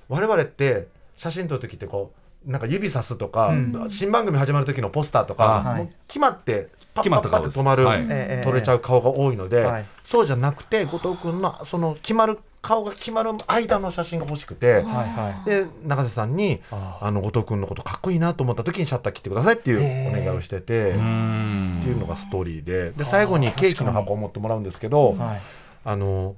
[0.08, 3.86] 我々って写真撮る時ってこうなんか指さすとか、うん。
[3.90, 5.76] 新番組始まる時のポスターとか、はい。
[5.78, 8.00] もう決まってパッパッパッて止まる、はい。
[8.02, 9.86] ええ撮れちゃう顔が多いので、はい。
[10.04, 14.74] そうじゃなくて後藤君のその決まる顔が決まる間の写真が欲しくて。
[14.74, 15.48] はいはい。
[15.48, 17.10] で永瀬さんにああ。
[17.10, 21.78] の後藤君のことかっこいいなと思った時にシャッター切ってくださいっていうお願いをしてて、うん。
[21.80, 22.90] っていうのがストーリーで。
[22.90, 25.40] で最後にケーキの箱を持ってもらうんですけど、はい。
[25.86, 26.36] あの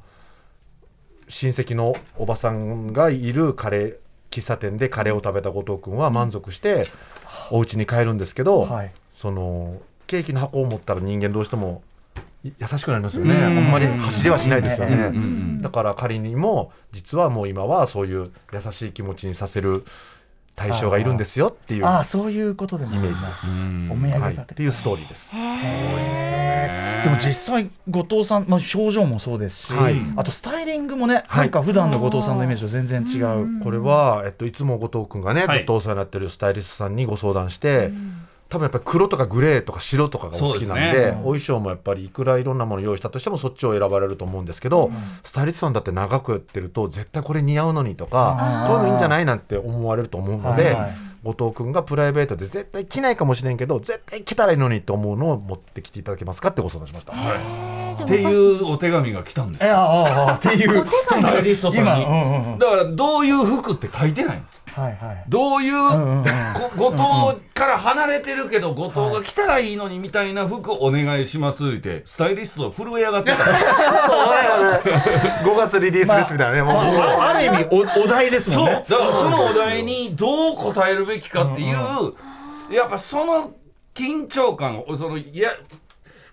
[1.29, 3.97] 親戚のおばさんがいるカレー
[4.31, 6.87] 喫茶店でカレーを食べた後藤君は満足して
[7.51, 8.93] お家に帰るんですけど、はい。
[9.13, 11.83] そのケーキの箱を持ったら人間どうしても
[12.45, 13.45] い優しくなりますよね、うん。
[13.45, 19.85] あんまり走りはしないですよね、だから仮にも実はもう今はそういう優しい気持ちにさせる
[20.57, 23.47] 対象がいるんですよっていうああそういうことでもイメージです。
[23.47, 23.89] うん。
[23.93, 25.33] お土産はい、がっていうストーリーです。
[25.33, 29.97] でも実際後藤さんの表情もそうですし、はい。
[30.17, 31.45] あとスタイリングもね、はい。
[31.45, 35.59] なんか普段の後藤さんのイメージと全然違う、これは、えっと、いつも後藤君がね、はい。
[35.59, 37.91] ずっとお世話になってるスタイリストさんにご相談して、
[38.57, 41.19] 多分やっぱり黒とかグレーとか白とかがお好きなんでね。
[41.21, 44.91] お衣装もやっぱりいくらいろんなもの用意したとしてもそっちを選ばれると思うんですけど、
[45.23, 50.97] スタイリストさんだって長くやってると絶対これ似合うのにとかこういうのいいんじゃないなんて思われると思うので、はいはい。
[51.23, 57.13] 後藤君がプライベートで絶対着ないかもしれんけど絶対着たらいいのにと思うのを持ってきていただけますかってご相談しました。
[58.05, 62.59] っていうお手紙が来たんですえああああっていうスタイリストさんに、今うんうんうん。
[62.59, 65.25] だからどういう服って書いてないんですはいはい。
[65.27, 66.25] どういう、んうんうん。
[66.79, 73.39] こ後藤から離れてるけど後藤が来たらいいのにみたいな服お願いしますってスタイリスト震え上がってた。
[75.45, 76.75] 5月リリースですみたいなね、もう。
[76.75, 78.85] あある意味おお題ですそうもんね。
[78.87, 81.77] だからそのお題にどう答えるべきかっていう、
[82.75, 83.53] やっぱその
[83.95, 85.51] 緊張感をそのいや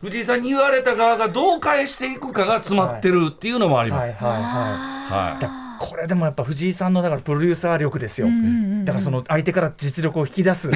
[0.02, 4.08] 藤井さんに言われた側がどう返していくかが詰まってるっていうのもあります。
[4.08, 5.32] はいはいはい。
[5.32, 5.42] はい。
[5.42, 10.70] だこれでもやっぱ藤井さんのだからプロデューサー力ですよ、んうんうんだからその相手から実力を引き出す、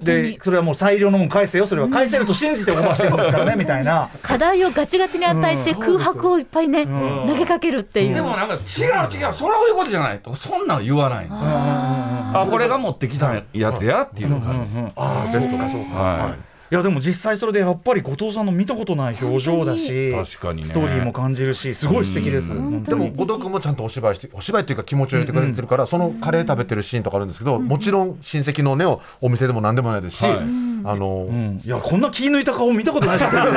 [0.00, 1.66] でそれはもう裁量のもん返せよ。
[1.66, 4.08] それは返せると信じてオファーしてるんですからねみたいな。
[4.22, 6.88] 課題をガチガチに与えて空白をいっぱいね、ん。
[7.26, 8.60] 投げかけるっていう、でもなんか違う
[9.12, 9.76] 違うそういう。
[9.76, 11.48] ことじゃないとそんなん言わないんですよ。
[11.48, 14.50] あこれが持ってきたやつやっていうのが、
[14.96, 20.68] ああそうかそうか、はいいやでも実際それでやっぱり後藤さんの見たことない表情だし確かにね。
[20.68, 22.04] ストーリーも感じるしすごい。
[22.04, 31.60] 素敵です、でも後藤君もちゃんとお芝居してお芝居っていうか気持ちを入れてくれてるから、そのカレー食べてるシーンとかあるんですけど、もちろん親戚のねおお店でも何でもないですし、はいあの、うん。
[31.64, 33.40] いやこんな気抜いた顔見たことないですよ。
[33.40, 33.50] 親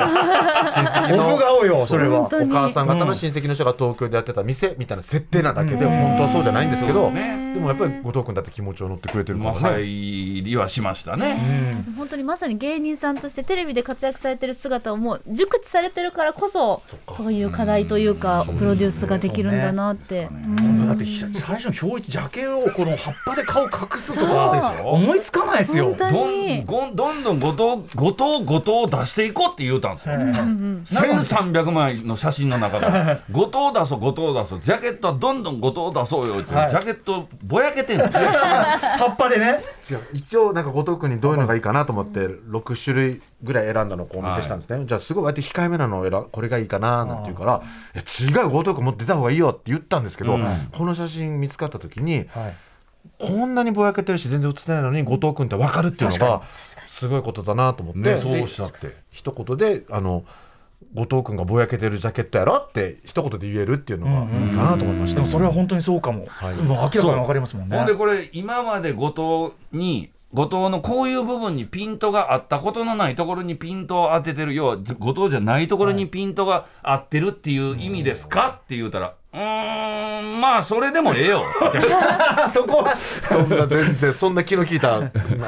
[0.85, 2.21] 戚オのフ顔よそれは。
[2.21, 7.53] お母さん方の親戚の人が東京でやってた店みたいな設定なだけで、本当はそうじゃないんですけど、ね。
[7.53, 9.83] でもやっぱり後藤君だって気持ちを乗ってくれてるかまあらね。
[9.83, 11.83] 入りはしましたね。
[11.97, 16.81] 本当にまさに芸人さんとしてテレビで活躍されてる姿をもう熟知されてるからこそ
[17.15, 24.91] そういう課題というかプロデュースができるんだなって、うんだってひ最初の表一ジャケをこの葉っぱで顔隠すとかでしょ？
[24.91, 25.95] 思いつかないですよ。
[25.97, 25.97] 本。
[25.97, 26.59] 当どに。
[26.59, 30.15] んどんどんどん後藤後藤後藤を出していこうって言うたんですよ。
[30.15, 32.87] 1300枚の写真の中で
[33.31, 36.69] 後藤出そう後藤出そうジャケットはどんどん後藤出そうよって、はい。
[36.69, 38.19] ジャケットぼやけてんですよ。
[38.19, 39.59] 葉っぱでね。
[40.13, 47.61] 一応なんか後藤君にどういうのがいいかなと思って6種類ぐらい選んだのをこうお見せしたんですね、じゃあすごいああやって控えめなのを選これがいいかななんて言うから
[47.95, 50.45] 「え違う後藤君もっと出た方がいいよ」って言ったんですけど、うん
[50.79, 52.55] この写真見つかった時にはい。
[53.17, 56.41] こんなにぼやけてるし全然映ってないのに後藤君って分かるっていうのが
[56.85, 58.95] すごいことだなと思って、そうおっしゃって。
[59.09, 60.25] 一言であの
[60.93, 66.25] 後藤君がぼやけてるジャケットやろって一言で言えるっていうのがいいかなと思いました、でもそれは本当にそうかも。
[66.27, 66.55] はい。
[66.55, 67.77] もう明らかにわかりますもんね。
[67.77, 78.59] ほんでこれ今まで後藤に後藤のこういう部分にピントがあったことのないところにピントを当ててる要は後藤じゃないところにピントが合ってるっていう意味ですか？
[78.63, 81.43] って言うたらうーんまあそれでもええよ。
[82.51, 82.83] そこ。
[82.83, 82.95] は。
[82.97, 85.01] そんな全然そんな気の利いたあ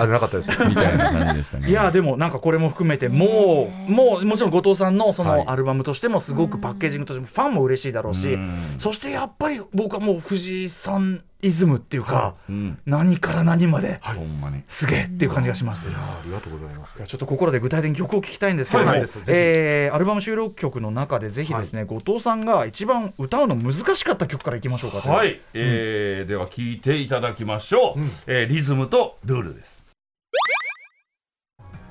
[0.05, 0.51] れなかったです。
[0.67, 1.69] みたいな感じでしたね。
[1.69, 12.79] いやでもなんかこれも含めてもうもうもちろん後藤さんのそはいのアルバムとしてもすごくパッケージングとしてもファンも嬉しいだろうしうんそしてやっぱり僕はもう藤井さんイズムっていうかうん。
[12.85, 14.63] 何から何までほんまに。
[14.67, 15.87] すげえっていう感じがします。
[15.89, 16.95] ありがとうございます。
[16.97, 19.19] いやちょっとここらで具体的に曲を聴きたいんですけども、そうなんです。
[19.19, 19.31] ぜひ。
[19.33, 29.81] えーアルバム収録曲の中でぜひですね、後藤さんが一番歌うの難しかった曲からいきましょうかとはい、えーでは聞いていただきましょう、えーリズムとルールです。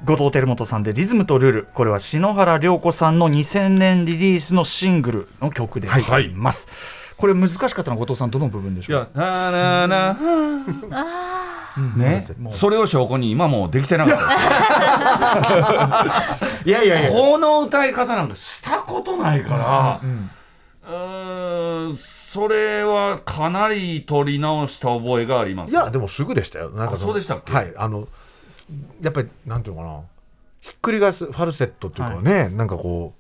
[0.05, 6.69] 後藤輝元さんで「リズムとルール」これは篠原涼子さんの2000年リリースのシングルの曲でございます、
[7.21, 9.01] これ難しかったのは後藤さんどの部分でしょう？
[9.15, 10.17] いやななな
[11.97, 12.27] ね。
[12.39, 14.17] もうそれを証拠に今もうできてなかっ
[16.37, 16.37] た。
[16.69, 17.11] いやいやいや。
[17.13, 20.31] この歌い方なんかしたことないから、うん
[20.83, 25.73] うーんそれはかなり取り直した覚えがあります。
[25.73, 26.71] いやでもすぐでしたよ。
[26.71, 27.53] なんかあそうでしたっけ？
[27.53, 27.73] はい。
[27.77, 28.09] あの
[29.01, 30.01] やっぱりなんていうのかな。
[30.61, 33.20] ひっくり返すファルセットっていうかね、なんかこう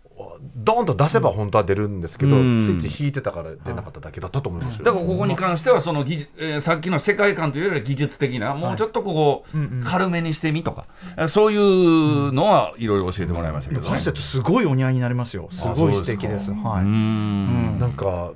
[0.57, 2.61] ドーンと出せば本当は出るんですけど、うん。
[2.63, 9.45] ついつい弾いてたから出なかっただけだったと思いますよ、だからここに関してはその技術、えーさっきの世界観というよりは技術的なもうちょっとここ
[9.85, 13.87] 軽めにしてみとか、えーそういうのはいろいろ教えてもらいましたけど、ね。
[13.87, 15.49] ファルセットすごいお似合いになりますよ。
[15.53, 16.51] すごい素敵です。
[16.51, 17.79] うはい、ん。
[17.79, 18.33] なんか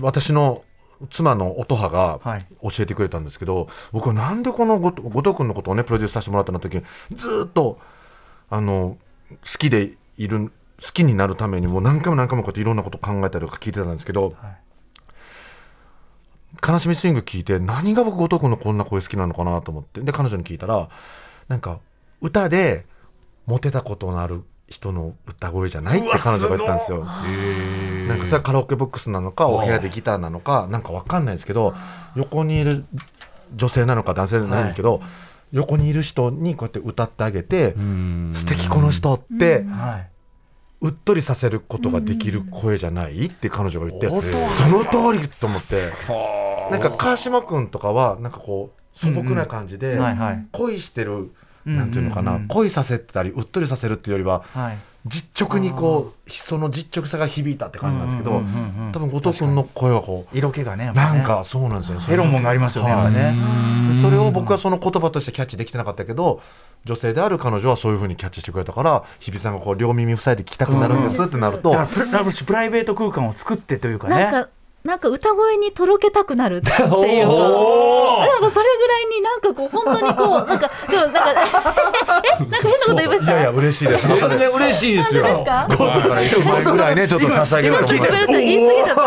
[0.00, 0.62] 私の
[1.10, 2.46] 妻の音羽がはい。
[2.62, 6.82] 教えてくれたんですけど、僕はなんでこの後後藤君のことをねプロデュースさせてもらったの時に
[7.14, 7.78] ずーっと
[8.50, 8.96] あの
[9.30, 10.50] 好きでいる
[10.82, 14.34] 好きになるためにもう何回も何回もこうやっていろんなこと考えたりとか聞いてたんですけど、
[16.66, 20.00] 悲しみスイング聞いて何が僕後藤君のこんな声好きなのかなと思って。
[20.00, 20.88] で彼女に聞いたら
[21.48, 21.80] なんか
[22.20, 22.86] 歌で
[23.46, 27.04] モテたことのある人の歌声じゃないって彼女が言ったんですよ。
[27.04, 31.74] なんかそれはカラオケボックスなのかお部屋でギターなのかなんかわかんないですけど
[32.14, 32.84] 横にいる
[33.56, 35.02] 女性なのか男性なのかけど、
[35.52, 37.74] 横にいる人にこうやって歌ってあげて
[38.34, 40.10] 「素敵この人」ってはい。
[40.80, 45.76] うっとりさせることができる声じゃないって彼女が言ってその通りと思って。
[46.12, 46.38] はあ
[46.70, 49.98] なんか川島君とかはなんかこう素朴な感じで。
[50.52, 51.32] 恋してる
[51.66, 51.76] うん。
[51.76, 54.78] なんていうのかな、恋させたりうっとりさせるっていうよりははい。
[55.06, 58.42] 実直にこうその実直さが響いたって感じなんですけど、
[58.92, 60.92] 多分後藤君の声はこ色気がね。
[60.92, 63.34] なんかそうなんですよねフェロモンがありますよね。
[64.02, 66.42] それを僕はその言葉としてキャッチできてなかったけど
[66.84, 71.76] 女性である彼女はそういうふうにキャッチしてくれたから日比さんがこう両耳塞いで聞きたくなるんですってなると、プ
[72.12, 74.14] ラプライベート空間を作ってというかね。
[74.14, 74.44] なん。
[74.44, 74.50] か
[74.88, 76.86] なんか歌声にとろけたくなるっていうか。
[76.88, 83.32] でもそれぐらいになんかこう本当にこう なんかでもなんかえなんか変なこと言いました？
[83.32, 84.08] いやいや嬉しいです。
[84.08, 85.22] 全然嬉しいですよ。
[85.24, 85.66] ですか？
[85.68, 86.96] だから1万円ぐらい。
[86.96, 89.02] ねちょっと差し上げると思います言い過ぎちゃった。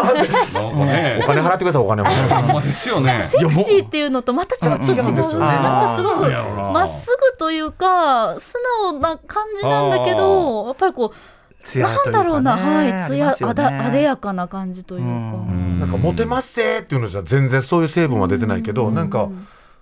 [0.61, 2.09] お、金払ってくださいお金も。
[2.09, 3.23] ほんまですよね。
[3.25, 5.01] セクシーっていうのとまたちょっと違う。
[5.01, 5.39] うんうん。
[5.39, 6.29] なんかすごく
[6.73, 11.15] まっすぐというか素直な感じなんだけど、やっぱりこう
[11.75, 15.07] なんだろうな、はい、あつやあだあでやかな感じというか。
[15.07, 15.09] う
[15.51, 15.79] ん。
[15.79, 19.29] なんかモテますせーっていうのじゃ全然そういう成分は出てないけど、なんか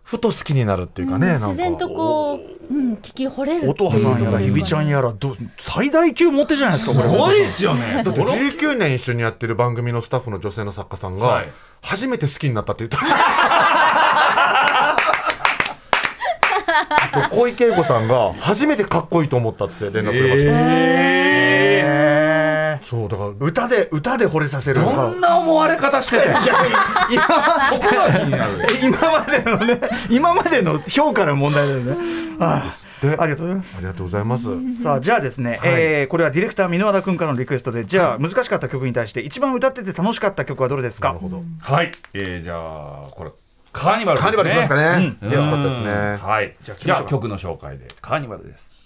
[0.03, 1.47] ふと好きになるっていうかね、なんか。
[1.47, 2.39] 自然とこ
[2.69, 7.09] う、うん、聞き惚れる音羽さんやらひびちゃんやらど最大級モテじゃないですかこれ。
[7.09, 8.03] すごいですよね。
[8.03, 11.51] だって19年一緒にやってる番組のスタッフの女性の作家さんが、はい。
[11.81, 13.07] 初めて好きになったって言った
[17.31, 20.51] 小池栄子さんが初めてかっこいいと思ったって連絡くれました、
[22.89, 26.25] そうだから歌で歌で惚れさせるどんな思われ方してて。
[27.11, 28.65] 今まそこが気になる。
[28.81, 31.95] 今までのね今までの評価の問題だよね
[32.39, 33.77] あでありがとうございます。
[33.77, 34.81] ありがとうございます。
[34.81, 41.13] さあじゃあですね、えーこれはディレクター箕輪田君からのリクエストでじゃあ難しかった曲に対して一番歌ってて楽しかった曲はどれですか？
[41.13, 43.31] はい、えー、じゃあこれ
[43.71, 44.35] カーニバルですね。
[44.35, 45.31] カーニバルいきますかね、うん。
[45.31, 45.91] よかったですね。
[46.17, 46.55] はい。
[46.63, 47.87] じゃあじゃあ曲の紹介で。
[48.01, 48.78] カーニバルです。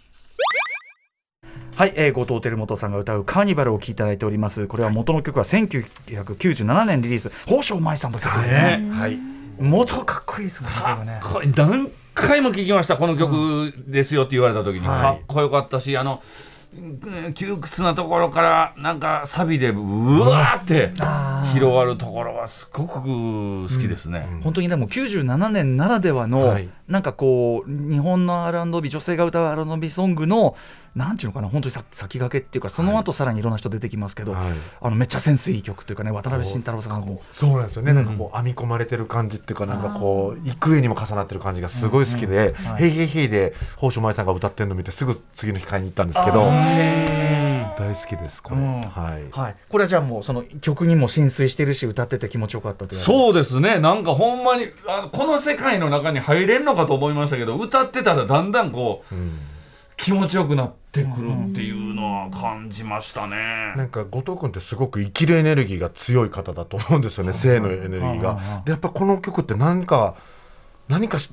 [1.75, 4.67] はい、えー、後藤輝元さんが歌う「カーニバル」を聴いていただいております。
[4.67, 7.31] これは元の曲は1997年リリース。
[7.45, 8.77] 宝生舞さんの曲ですね。
[8.77, 9.17] ねはい。
[9.59, 11.53] 元かっこいいですもんねかっこいい。
[11.55, 14.87] 何回も聞きましたこの曲ですよって言われた時に。
[14.87, 14.99] はい。
[14.99, 16.21] かっこよかったし、あの
[16.75, 20.91] うん窮屈なところからなんかサビでうわーって
[21.53, 24.27] 広がるところはすごく好きですね。
[24.43, 30.55] 本当にでも97年ならではの、はいなんかこう日本の R&B 女性が歌う R&B ソングの
[30.95, 34.53] なんていうのかな本当にさ先駆けっていうかその後さらにいろんな人出てきますけど、はい。
[34.81, 42.83] あのめっちゃセンスいい曲というかね渡辺慎太郎さんがもそうなんですよね、なんかこう編み込まれてる感じっていうかなんかこう幾重にも重なってる感じがすごい好きで「はい。
[42.83, 42.91] へい。
[42.91, 46.41] へいへい」で宝生舞さんが歌ってるの見てすぐ次の日買いに行ったんですけど
[47.77, 48.81] 大好きですこれ、うん。
[48.81, 52.99] はい、はい、これはじゃあもうその曲にも浸水してるし歌ってて気持ちよかったという。
[52.99, 53.79] そうですね。
[53.79, 59.15] なんかほんまにあのこの世界の中に入れんのかと思いましたけど歌ってたらだんだんこう、
[59.97, 63.73] 気持ちよくなってくるっていうのは感じましたね。
[63.75, 67.33] なんか後藤君ってすごく生きるエネルギーが強い方だと思うんですよね。
[67.33, 68.61] 性のエネルギーうんが。
[68.65, 70.15] でやっぱこの曲って何か
[70.87, 71.29] 何かし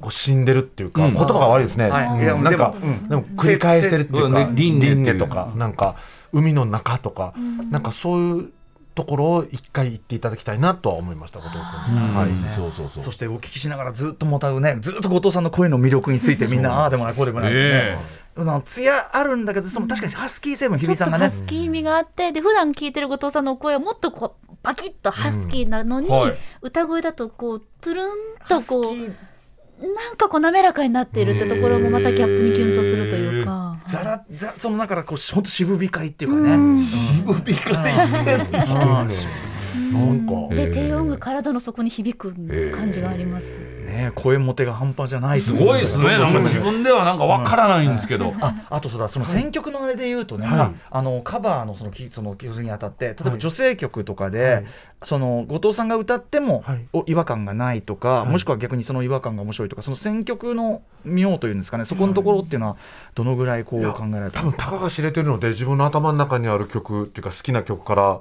[0.00, 1.14] こう死んでるっていうか、うん。
[1.14, 2.24] 言葉が悪いですね、はい。
[2.24, 2.74] なんか
[3.08, 5.96] でも繰り返してるっていうか輪廻とかなんか
[6.32, 7.34] 海の中とか、
[7.70, 8.52] なんかそういう
[8.94, 12.14] ところを一回言っていただきたいなとは思いました後藤君、うん。
[12.14, 12.54] はい。
[12.54, 13.02] そうそうそう。
[13.02, 17.90] そしてお聞きしながらずっともたうねずっと後藤さんの声の魅力についてみんなああでもないこうでもない、えね。
[17.90, 18.02] なん
[18.34, 21.24] か艶あるんだけどその確かにハスキー成分日比さんがね。
[21.24, 26.14] ハスキー味があってで普段聞いてる後藤さんの声はもっとこうバキッとハスキーなのに、うん。
[26.14, 26.38] はい。
[26.62, 28.08] 歌声だとこうトゥルン
[28.48, 33.76] とこうなんかこう滑らかになっているってところもまたギャップにキュンとするというか。
[33.86, 38.40] ざらざその中からこう本当渋光っていうかね、渋光してる。
[38.66, 39.04] してる。
[39.06, 39.51] ね
[39.92, 42.34] なんか、えーで低音が体の底に響く
[42.74, 43.58] 感じがあります。
[43.58, 46.18] ね声もてが半端じゃないすごいですね。
[46.18, 50.58] なんか自分ではなんかわからないんですけど、ああとそうだその選曲のあれで言うとね、はい。
[50.60, 53.40] ああのカバーのそのきその曲にあたって例えばはい。
[53.40, 54.64] 女性曲とかで、はい。
[55.02, 56.86] その後藤さんが歌っても、はい。
[56.92, 58.28] お違和感がないとか、はい。
[58.28, 62.76] もしくは逆にその違和感が面白いとかその選曲の妙というんですかねそこのところっていうのは
[63.14, 64.64] どのぐらいこう考えられて多ますか？
[64.64, 68.20] 分たかが知れてるので自分の頭の中にある曲っていうか好きな曲から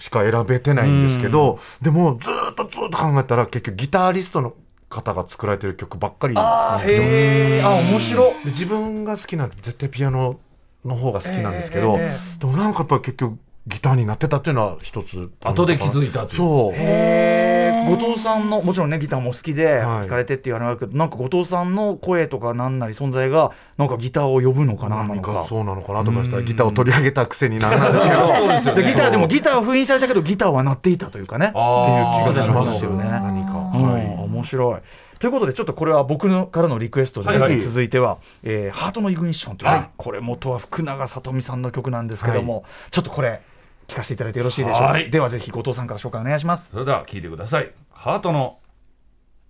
[0.00, 4.54] しか選べてないんですけど、でもずーっとずーっと考えたら結局ギタリストの
[4.88, 7.68] 方が作られてる曲ばっかりなんですよ。
[7.68, 10.40] あ面白で自分が好きなの絶対ピアノ
[10.84, 16.38] の方が好きなんですけど、えでもなんかやっぱり結局ギターになってたっていうのは一つ後で気づいたっていう。
[16.38, 16.72] そう。
[16.74, 19.82] へ後藤さんのもちろんねギターも好きではい。
[20.00, 25.44] 弾かれてって言われるけど、なんか後藤さんの声とかなんなり存在がなんかギターを呼ぶのかなな何のかか。
[25.44, 28.26] そうなのかなと思いましたギターを取り上げたくせになんなんですけど。
[28.34, 28.82] そうですよね。
[28.82, 31.46] でギターでもギターは封印されたけどギターは鳴っていたというかね。
[31.48, 33.04] っていう気がしますよね。
[33.04, 34.06] 何か、うんはい。
[34.06, 34.80] 面白い。
[35.18, 37.60] ということでちょっとこれは僕のからのリクエストで、はいはい。
[37.60, 39.90] 続いては、えーハートのイグニッション」という、はい。
[39.96, 43.42] これ元は福永さとみさんの曲なんですけども、ちょっとこれ
[43.90, 45.10] 聞かせていただいてよろしいでしょうか、はい。
[45.10, 46.70] ではぜひ後藤さんから紹介お願いします。
[46.70, 47.70] それでは聞いてください。
[47.90, 48.58] ハートの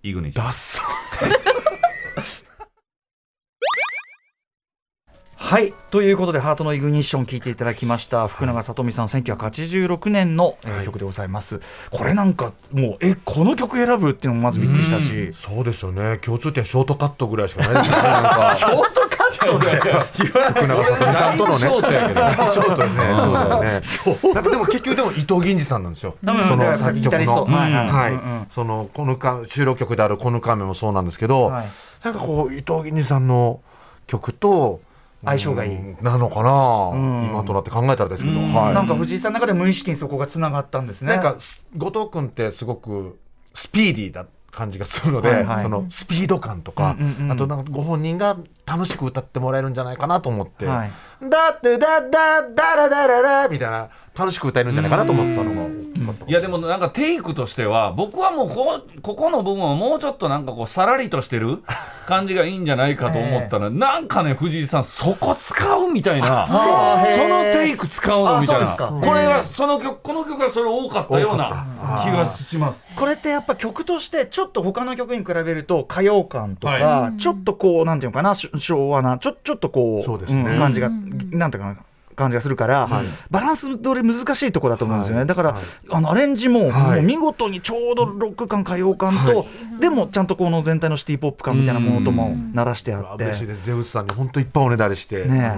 [0.01, 0.81] イグニッションダッサ
[5.51, 5.73] はい。
[5.89, 8.29] ということでハートのイグニッション聞いていただきました。
[8.29, 11.59] 福永さとみさん1986年の、え曲でございます。
[11.89, 15.33] これなんかもうえこの曲選ぶっていうのもまずびっくりしたし。
[15.33, 16.19] そうですよね。
[16.19, 18.03] 共通点ショートカットぐらいしかないですよね。
[18.55, 19.75] ショートカットで？
[19.75, 21.59] 福永さとみさんとのね。
[21.59, 22.21] ショートやけど。
[22.45, 23.11] ショートね。
[23.17, 24.33] そうだよね。
[24.33, 26.15] なんかでも結局でも伊藤銀次さんなんですよ。
[26.23, 27.43] うんその作曲の。
[27.43, 27.89] はいはい。
[27.89, 28.11] はい。
[28.11, 31.65] うんうんそのこのか収録曲である「このカメ」もそうなんですけど、はい。
[32.05, 33.59] なんかこう伊藤銀次さんの
[34.07, 34.79] 曲と
[35.23, 35.75] 相性がいい。
[35.75, 35.97] うん。
[36.01, 37.25] なのかな、ん。
[37.25, 41.13] 今となって考えたらですけど、はい、なんか藤井さんの中で無意識にそこがつながったんですね。
[41.15, 43.19] なんかす後藤君ってすごく
[43.53, 45.63] スピーディーな感じがするので、はいはい。
[45.63, 47.31] そのスピード感とか、うんうんうん。
[47.31, 48.37] あとなんかご本人が
[48.71, 50.91] 楽しく歌ってもらえるんじゃないかなと思って「はい。
[51.29, 55.61] だってだだだらだらら」みたいな楽しく歌えるんじゃないかなと思ったのが。
[55.61, 56.25] 大きかった。
[56.25, 61.63] いやでもなんかテイクとしては僕はもうこここの部分はもうちょっとなんかこうさらりとしてる
[62.07, 66.45] 感じがいいんじゃないかと思ったら、なんかね藤井さんそこ使うみたいな。
[66.45, 66.53] そ
[67.27, 68.65] のテイク使うのみたいな。
[68.65, 72.87] あそうですこれはその曲この曲はそれ多かったような気がします。
[72.95, 80.55] これってやっぱ曲としてちょっと他の曲に比べると歌謡感とか、はちょっとこうなんていうのかなし昭和なちょちょっとこうそうですね。
[80.55, 81.51] ん感じが、なん。
[81.51, 81.77] ていうかな
[82.15, 83.05] 感じがするから、はい。
[83.29, 85.27] バランス取り難しいところだと思うんですよね、はい。
[85.27, 85.63] だから、はい。
[85.89, 86.95] あのアレンジも,、はい。
[86.97, 89.45] もう見事にちょうどロック感歌謡感と、
[89.79, 93.23] でもちゃんとこの全体のシティ・ポップ感みたいなものとも鳴らしてあって。
[93.23, 93.65] 嬉しいです。
[93.65, 95.57] ゼウスさんに本当いっぱいおねだりして、ね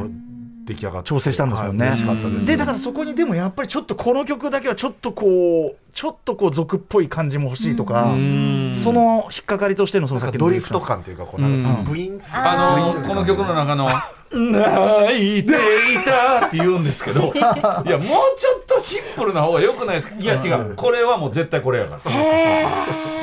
[0.65, 1.09] 出来上がって。
[1.09, 2.45] 調整したんですよね、はい嬉しかったです。
[2.45, 8.71] でだからそこにでもやっぱりちょっとこの曲だけはちょっとこうちょっとこう俗っぽい感じも欲しいとか、うん。
[8.73, 13.89] その引っかかりとしてのそのなんかさっきのドリフト感というかこうなんかブイン、あのこの曲の中の
[14.33, 20.15] 「泣いていた」って言うんですけど いやもうちょっとシンプルな方がよくないですか？
[20.17, 20.25] い。
[20.25, 20.75] や違う。
[20.75, 22.09] これはもう絶対これやからって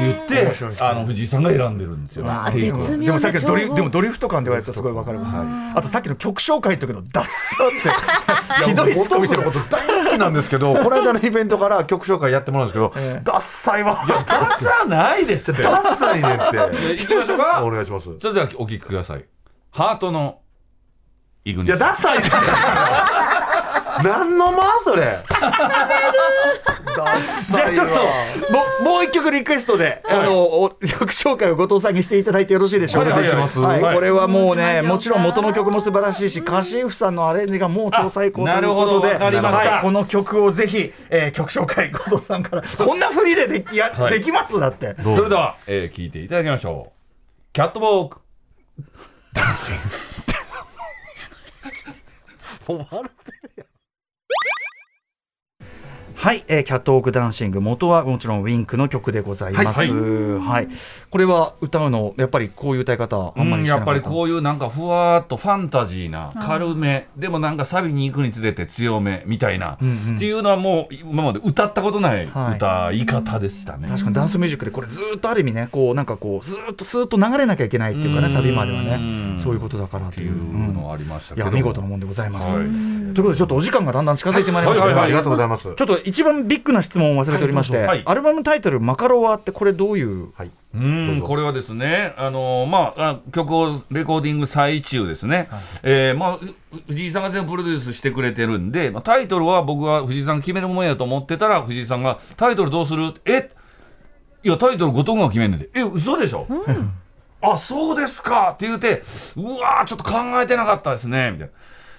[0.00, 7.68] 言ってあの藤井さんが選んでるんですよわあテイクを絶妙でもさっきのドリでもドリフト感で言われるとすごいわかる、あとさっきの曲紹介の時のダッサっ
[8.62, 13.20] て ひどいツッコミしてること大好きなんですけどこの間のイベントから曲紹介やってもらうんですけど、ええ。
[13.24, 14.04] ダッサいわ。
[14.26, 15.62] ダサないですって。
[15.62, 16.56] ダッサいねんって。
[16.98, 17.62] 行きましょうか。
[17.64, 18.08] お願いします。
[18.18, 19.24] それではお聞きください。
[19.70, 20.39] ハートの
[21.44, 22.18] イグニいやダッサい。
[22.18, 22.24] ね
[24.02, 25.18] 何の間それ。
[25.28, 27.94] じゃあちょっと
[28.52, 33.48] ももう一曲リクエストで、あのお曲紹介を後藤さんにしていただいてよろしいでしょうか、はいはいはい。
[33.58, 33.82] はい。
[33.82, 33.94] はい。
[33.94, 39.16] これはもうねもちろん元の曲も素晴らしいしカシフさんのアレンジがもう超最高ということで。
[39.16, 39.46] あなるほど。
[39.46, 39.70] わかりました。
[39.72, 44.14] はい、この曲をぜひ、えー曲紹介後藤さんからこんな振りでできや、はい。
[44.18, 44.58] できます？
[44.58, 44.96] だって。
[45.02, 46.92] それでは、えー聞いていただきましょう。
[47.52, 48.20] キャットウォーク
[52.68, 53.69] 笑ってるやん。
[56.20, 59.90] はい、えーキャットウォークダンシング元はもちろんウィンクの曲でございます。
[59.90, 60.68] はい、
[61.08, 67.08] これは歌うのやっぱりこういう歌い方あんまうんやっぱりこういうなんかふわーっとファンタジーな軽め。
[67.16, 70.16] でもなんかサビに行くにつれて強めみたいな、んうん。
[70.16, 72.56] っていうのはもう今まで歌ったことないはい。
[72.56, 73.88] 歌い方でしたね。
[73.88, 78.30] 確かにダンスミュージックでこれずーっとある意味ねこうなんかこうずーっとスーッと流れなきゃいけないっていうかねうん。
[78.30, 79.38] サビまではね。
[79.38, 80.72] そういうことだからっっていていうう。
[80.74, 81.50] のはありましたいけど。
[81.50, 82.54] もや見事なもんでございます。
[82.54, 82.64] はい。
[82.66, 84.94] ということでちょっとお時間がだんだん近づいてまいりました、はい。
[84.94, 85.02] はい。
[85.02, 85.04] はい。
[85.06, 85.62] ありがとうございます。
[85.62, 90.32] ちょっと一番ビッグな質問を忘れておりまして、はいアルバムタイトル「マカロワ」ってこれどういう？
[90.34, 90.50] はい。
[90.72, 95.48] うんこれはですね、あのまあ、あ曲をレコーディング最中ですね、
[95.82, 96.54] えーまあ、ふ
[96.86, 103.12] 藤井さんが全部プロデュースしてくれてるんで、まあ、タイトルは僕は藤井さんが決めるもんやと思ってたら、藤井さんが、タイトルどうする？
[103.24, 103.50] え？
[104.44, 106.46] いや、タイトル後藤君が決めんねんで、え、嘘でしょ、
[107.42, 109.02] あそうですかって言うて、
[109.36, 111.50] うわー、ちょっと考えてなかったですね、みたい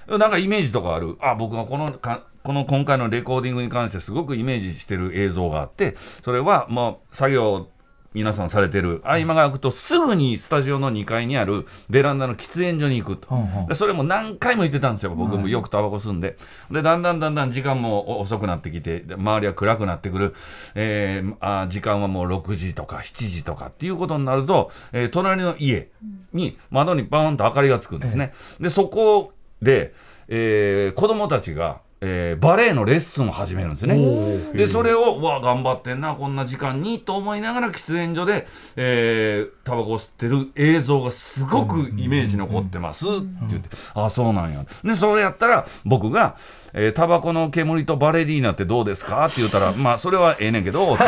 [0.07, 0.17] な。
[0.17, 7.67] なんかイメージとかある、あ僕がこのかこの今回のレコーディングに関してすごくイメージしてる映像があって、それはもう作業、
[8.13, 9.01] 皆さんされてる。
[9.05, 13.67] 合間が空くとすぐにスタジオの2階にあるベランダの喫煙所に行くと、うんうん。
[13.67, 15.15] でそれも何回も言ってたんですよ。
[15.15, 16.35] 僕もよくタバコ吸んで。
[16.69, 20.35] でだんだんだんだん時間も遅くなってきてで周りは暗くなってくる、
[20.75, 25.89] えーあ時間はもう6時とか7時とかっていうことになると、えー隣の家
[26.33, 29.31] に窓にバーンと明かりがつくんですね、でそこ
[29.61, 29.93] で、
[30.27, 34.37] えー子供たちがえーバレエのレッスンを始めるんですよね。
[34.53, 44.65] でそれをうわ頑張ってんなこんな時間にと思いながら喫煙所で、えータバコを吸ってる映像がすごくイメージ残ってますって言って、あそうなんや。
[44.83, 46.35] でそれやったら僕が
[46.73, 51.03] 「えータバコの煙とバレリーナってどうですか?」って言ったら「まあそれはええねんけど」って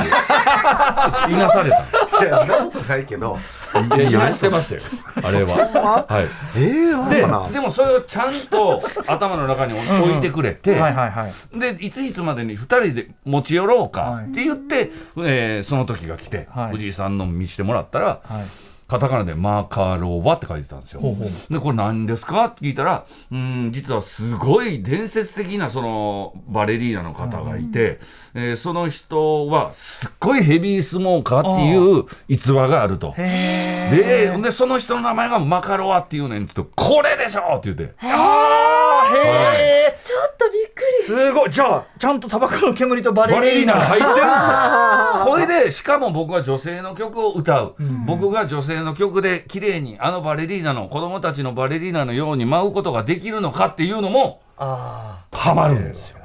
[1.27, 1.83] 言いなされた。
[2.23, 3.37] いやそんなことないけど。
[3.73, 4.81] いやいやしてましたよ。
[5.23, 6.05] あれは。
[6.07, 6.25] はい。
[6.55, 11.59] ええー、ででもそれをちゃんと頭の中に置いてくれて、はいはいはい。
[11.59, 16.71] でいついつまでに2人で持ち寄ろうはいかって言って、えーその時が来て、はい。
[16.71, 21.01] 藤井さんの見してもらったら、はいカタカナで「マカロワ」って書いてたんですよ。
[21.01, 21.53] ほうほう。
[21.53, 22.45] でこれ何ですか？
[22.45, 27.99] って聞いたらうん実はすごい伝説的なそのバレリーナの方がいて、
[28.35, 33.15] えーその人はすっごいヘビースモーカーっていう逸話があると。
[33.17, 37.55] へででその人の名前がマカロワっていうねんって言うとこれでしょ！
[37.57, 37.95] って言って。
[38.01, 41.03] あーへえちょっとびっくり。
[41.05, 41.49] すごい。
[41.51, 45.25] じゃあちゃんとタバコの煙とバレバレリーナ入ってるんですよ。
[45.25, 47.75] これでしかも僕は女性の曲を歌う、
[48.05, 56.19] 僕が女性の曲で綺麗にあのバレリーナの子供たちのバレリーナのように舞うことができるのかっていうのもハマるんですよ。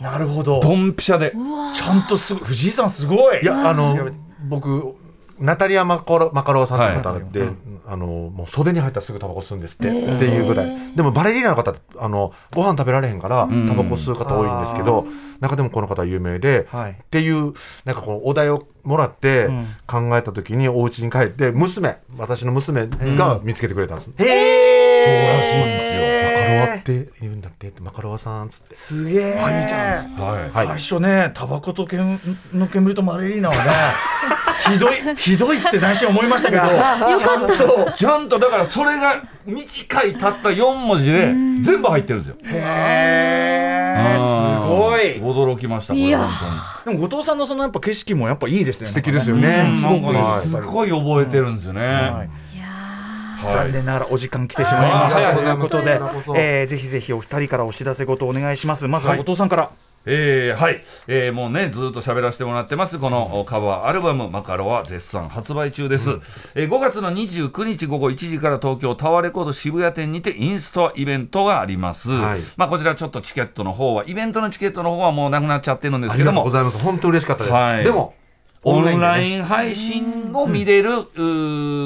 [0.00, 1.32] なるほどドンピシャで。
[1.74, 3.96] ちゃんとすごい藤井さんすごいいやあの
[4.48, 4.96] 僕
[5.40, 7.48] ナタリア・マカロマカロワさんって方で、
[7.86, 10.96] あのもう袖に入ったらすぐタバコ吸うんですって、っていうぐらい。
[10.96, 15.06] でもバレリーナの方あのご飯食べられへんからタバコ吸う方多いんですけど、
[15.40, 16.92] 中でもこの方は有名で、はい。
[16.92, 19.66] っていうなんかこのお題をもらってん。
[19.86, 26.27] 考えた時にお家に帰って娘私の娘が見つけてくれたんです、へえそうらしいんですマ
[26.58, 28.74] カロワって言うんだってマカロワさんっつって。
[28.74, 29.38] すげえ。
[29.38, 30.22] あいいじゃんっつって。
[30.22, 30.42] はい。
[30.42, 30.52] はい。
[30.52, 32.18] 最初ねタバコと煙
[32.52, 33.70] の煙とバレリーナはね
[34.72, 36.62] ひどいひどいって内心思いましたけど
[37.16, 42.36] ちゃんとちゃんとだからそれが短いたった4文字で全部入ってるんですよ。
[42.44, 44.24] へえす
[44.68, 45.20] ごい。
[45.20, 46.18] 驚きましたこれいや。
[46.18, 48.88] 本でも後藤さんのそのやっぱ景色もやっぱいいですね。
[48.88, 50.12] 素敵ですよね、当に。
[50.12, 50.42] なん。
[50.42, 51.82] すごい覚えてるんですよね。
[51.82, 52.47] はい
[53.42, 55.34] 残念ながらお時間来てしまいました。
[55.34, 56.00] ということで
[56.36, 58.88] えーぜひぜひお二人からお知らせごとお願いします。
[58.88, 59.18] まずははい。
[59.18, 59.70] 後藤さんから。
[60.10, 62.98] えーはい、えーもうねずっと喋らせてもらってます。
[62.98, 66.10] このカバーアルバム「マカロ」は絶賛発売中です、
[66.54, 72.40] えー5月の29日午後1時から東京タワーレコード渋谷店にてインストアイベントがあります、はい。
[72.56, 76.78] まあこちらちょっとチケットの方はイベントのチケットの方はもうなくなっちゃってるんですありがとうけどもございます。
[76.78, 77.84] 本当嬉しかったです、はい。
[77.84, 78.14] でも
[78.64, 80.94] オンライン配信を見れる、う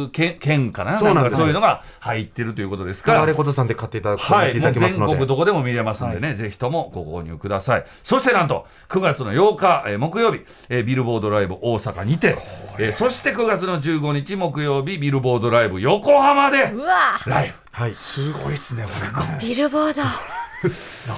[0.07, 0.99] ー券券かな？
[0.99, 3.18] そうなんですかそういうのが入ってるということですから。
[3.18, 7.85] タワレコードさんで買っていただくとはい、全国どこでも見れますんでね、ぜひともご購入ください。
[8.03, 12.37] そしてなんと、9月の8日、えー木曜日、えービルボードライブ大阪にて、
[12.79, 17.20] えーそして9月の15日木曜日、ビルボードライブ横浜でうわ。
[17.27, 17.95] ライはい。
[17.95, 18.85] すごいっすね
[19.41, 20.03] ビルボード。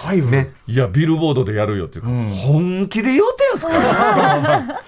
[0.06, 0.30] ライブ。
[0.30, 0.52] ね。
[0.66, 0.72] ブ。
[0.72, 2.08] いや、ビルボードでやるよっていうか、
[2.46, 4.80] 本気で言うてんすか？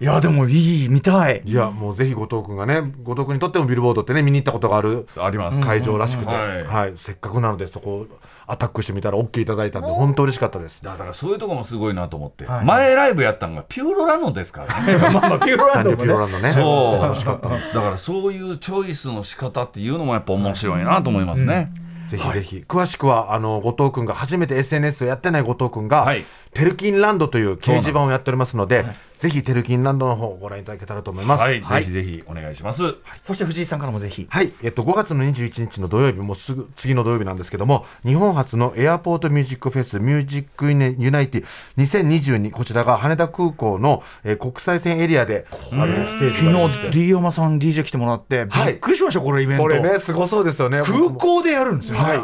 [0.00, 1.42] いやでもいい見たい。
[1.44, 5.60] いやもうぜひ後藤君がね後藤君にとってもビルボードってね見に行ったことがあるあります。
[5.60, 6.96] 会場らしくて、はい。
[6.96, 8.06] せっかくなのでそこを
[8.46, 10.82] アタックしてみたら OK いただいたんで本当嬉しかったです。
[10.82, 12.64] だからそういうとこもすごいなと思って、はい。
[12.64, 14.96] 前ライブやったんがピューロラノですからね。
[15.12, 16.02] まあまあピューロラサンドもね。
[16.02, 16.50] ピューロランドね。
[16.50, 17.02] そう。
[17.02, 17.74] 楽しかったです。
[17.74, 21.70] だからそういうチョイスの仕方っていうのもやっぱ面白いなと思いますね。
[22.10, 28.84] ぜひぜひ、詳しくはあの後藤君が初めて SNS をやってない後藤君が、はいテルキンランドという掲示板をやっておりますので
[29.20, 31.42] ぜひテルキンランドの方をご覧いただけたらと思います。
[31.42, 32.94] はい、ぜひぜひお願いします。
[33.22, 34.26] そして藤井さんからもぜひ。
[34.30, 41.44] はい、えっと、5月の21日の土曜日、もうすぐ次の土曜日なんですけども、日本初のエアポートミュージックフェス、ミュージックユナイティ
[41.76, 49.62] 2022、こちらが羽田空港の、えー国際線エリアで、あのステージ昨がありまして日 D 山さん DJ 来てもらってびはいっくりしましたこれイベント。
[49.62, 50.80] これね、すごそうですよね。
[50.82, 52.14] 空港でやるんですよは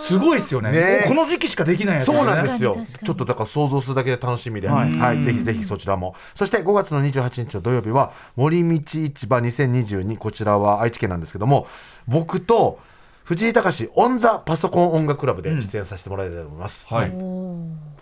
[0.00, 0.70] すごいですよね。
[0.70, 1.04] ね。
[1.06, 1.98] この時期しかできないい。
[1.98, 2.78] やつそうなんですよ。
[3.04, 5.20] ちょっとだから想像するだけで楽しみで、ははい。
[5.20, 6.14] い、ぜひぜひそちらも。
[6.34, 11.66] そして5月の28日の土曜日は、森道市場2022、こちらは愛知県なんですけども、
[12.06, 12.78] 僕と
[13.24, 16.86] 藤井隆 on the パソコン音楽クラブで出演させてもらいたいと思います。
[16.92, 17.12] はい。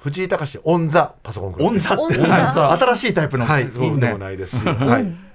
[0.00, 1.70] 藤井隆 on the パソコンクラブ。
[1.70, 1.94] on the。
[1.94, 4.58] って新しいタイプのはい、そう in でもねないです。
[4.58, 4.76] し、はい、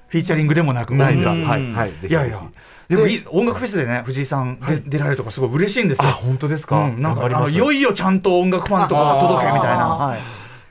[0.07, 1.27] フィーチャリングでもなくないです。
[1.27, 1.73] オンザは、はいい。
[1.73, 2.13] はい、ぜひぜひ。
[2.13, 2.41] いやいや
[2.89, 6.77] でもいい音楽フェスでね藤井さんで出られるとかすごい嬉しいんですあ、よ本当ですか？
[6.79, 7.53] うんなんかあの頑張ります？
[7.53, 9.87] いよいよちゃんと音楽ファンとかが届けみたいな。
[9.87, 10.19] はい。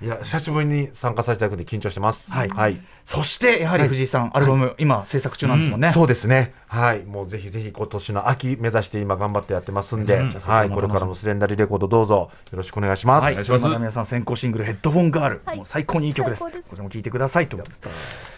[0.05, 2.29] いや、久しぶりに参加させていただくんで緊張してます。
[2.29, 2.49] はい。
[2.49, 2.81] はい。
[3.05, 5.93] そしてやはり藤井さんアルバム今制作中なんですもんね。
[5.93, 6.55] そうですね。
[6.67, 10.31] はい、もうぜひぜひ今年の秋目指して今頑張ってやってますんで、うん。
[10.31, 12.33] はい、これからもスレンダリーレコードどうぞ。
[12.51, 13.25] よろしくお願いします。
[13.25, 13.69] はい、お願いします。
[13.69, 15.57] 皆さん先行シングル「ヘッドフォンガール」はい。
[15.57, 16.43] もう最高にいい曲です。
[16.43, 16.71] 最高です。
[16.71, 17.77] これも聴いてくださいということで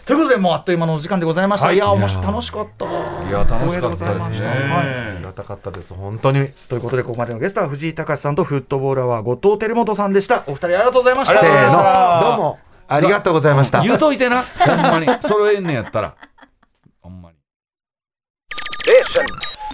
[0.05, 16.15] ということでもうあっという間のお時間でございました、はいい、や面白い楽しかったいや楽しかったです光栄でございましたねはいありがたかったです本当にということでここまでのゲストは藤井隆さんとフットボールアワー後藤照本さんでしたお二人ありがとうございましたせありがとうございましたーのどうもありがとうございました言うといてなほんまに揃えんねやったら
[17.01, 17.37] ほんまに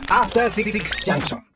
[0.07, 0.71] After Six
[1.05, 1.50] Junction.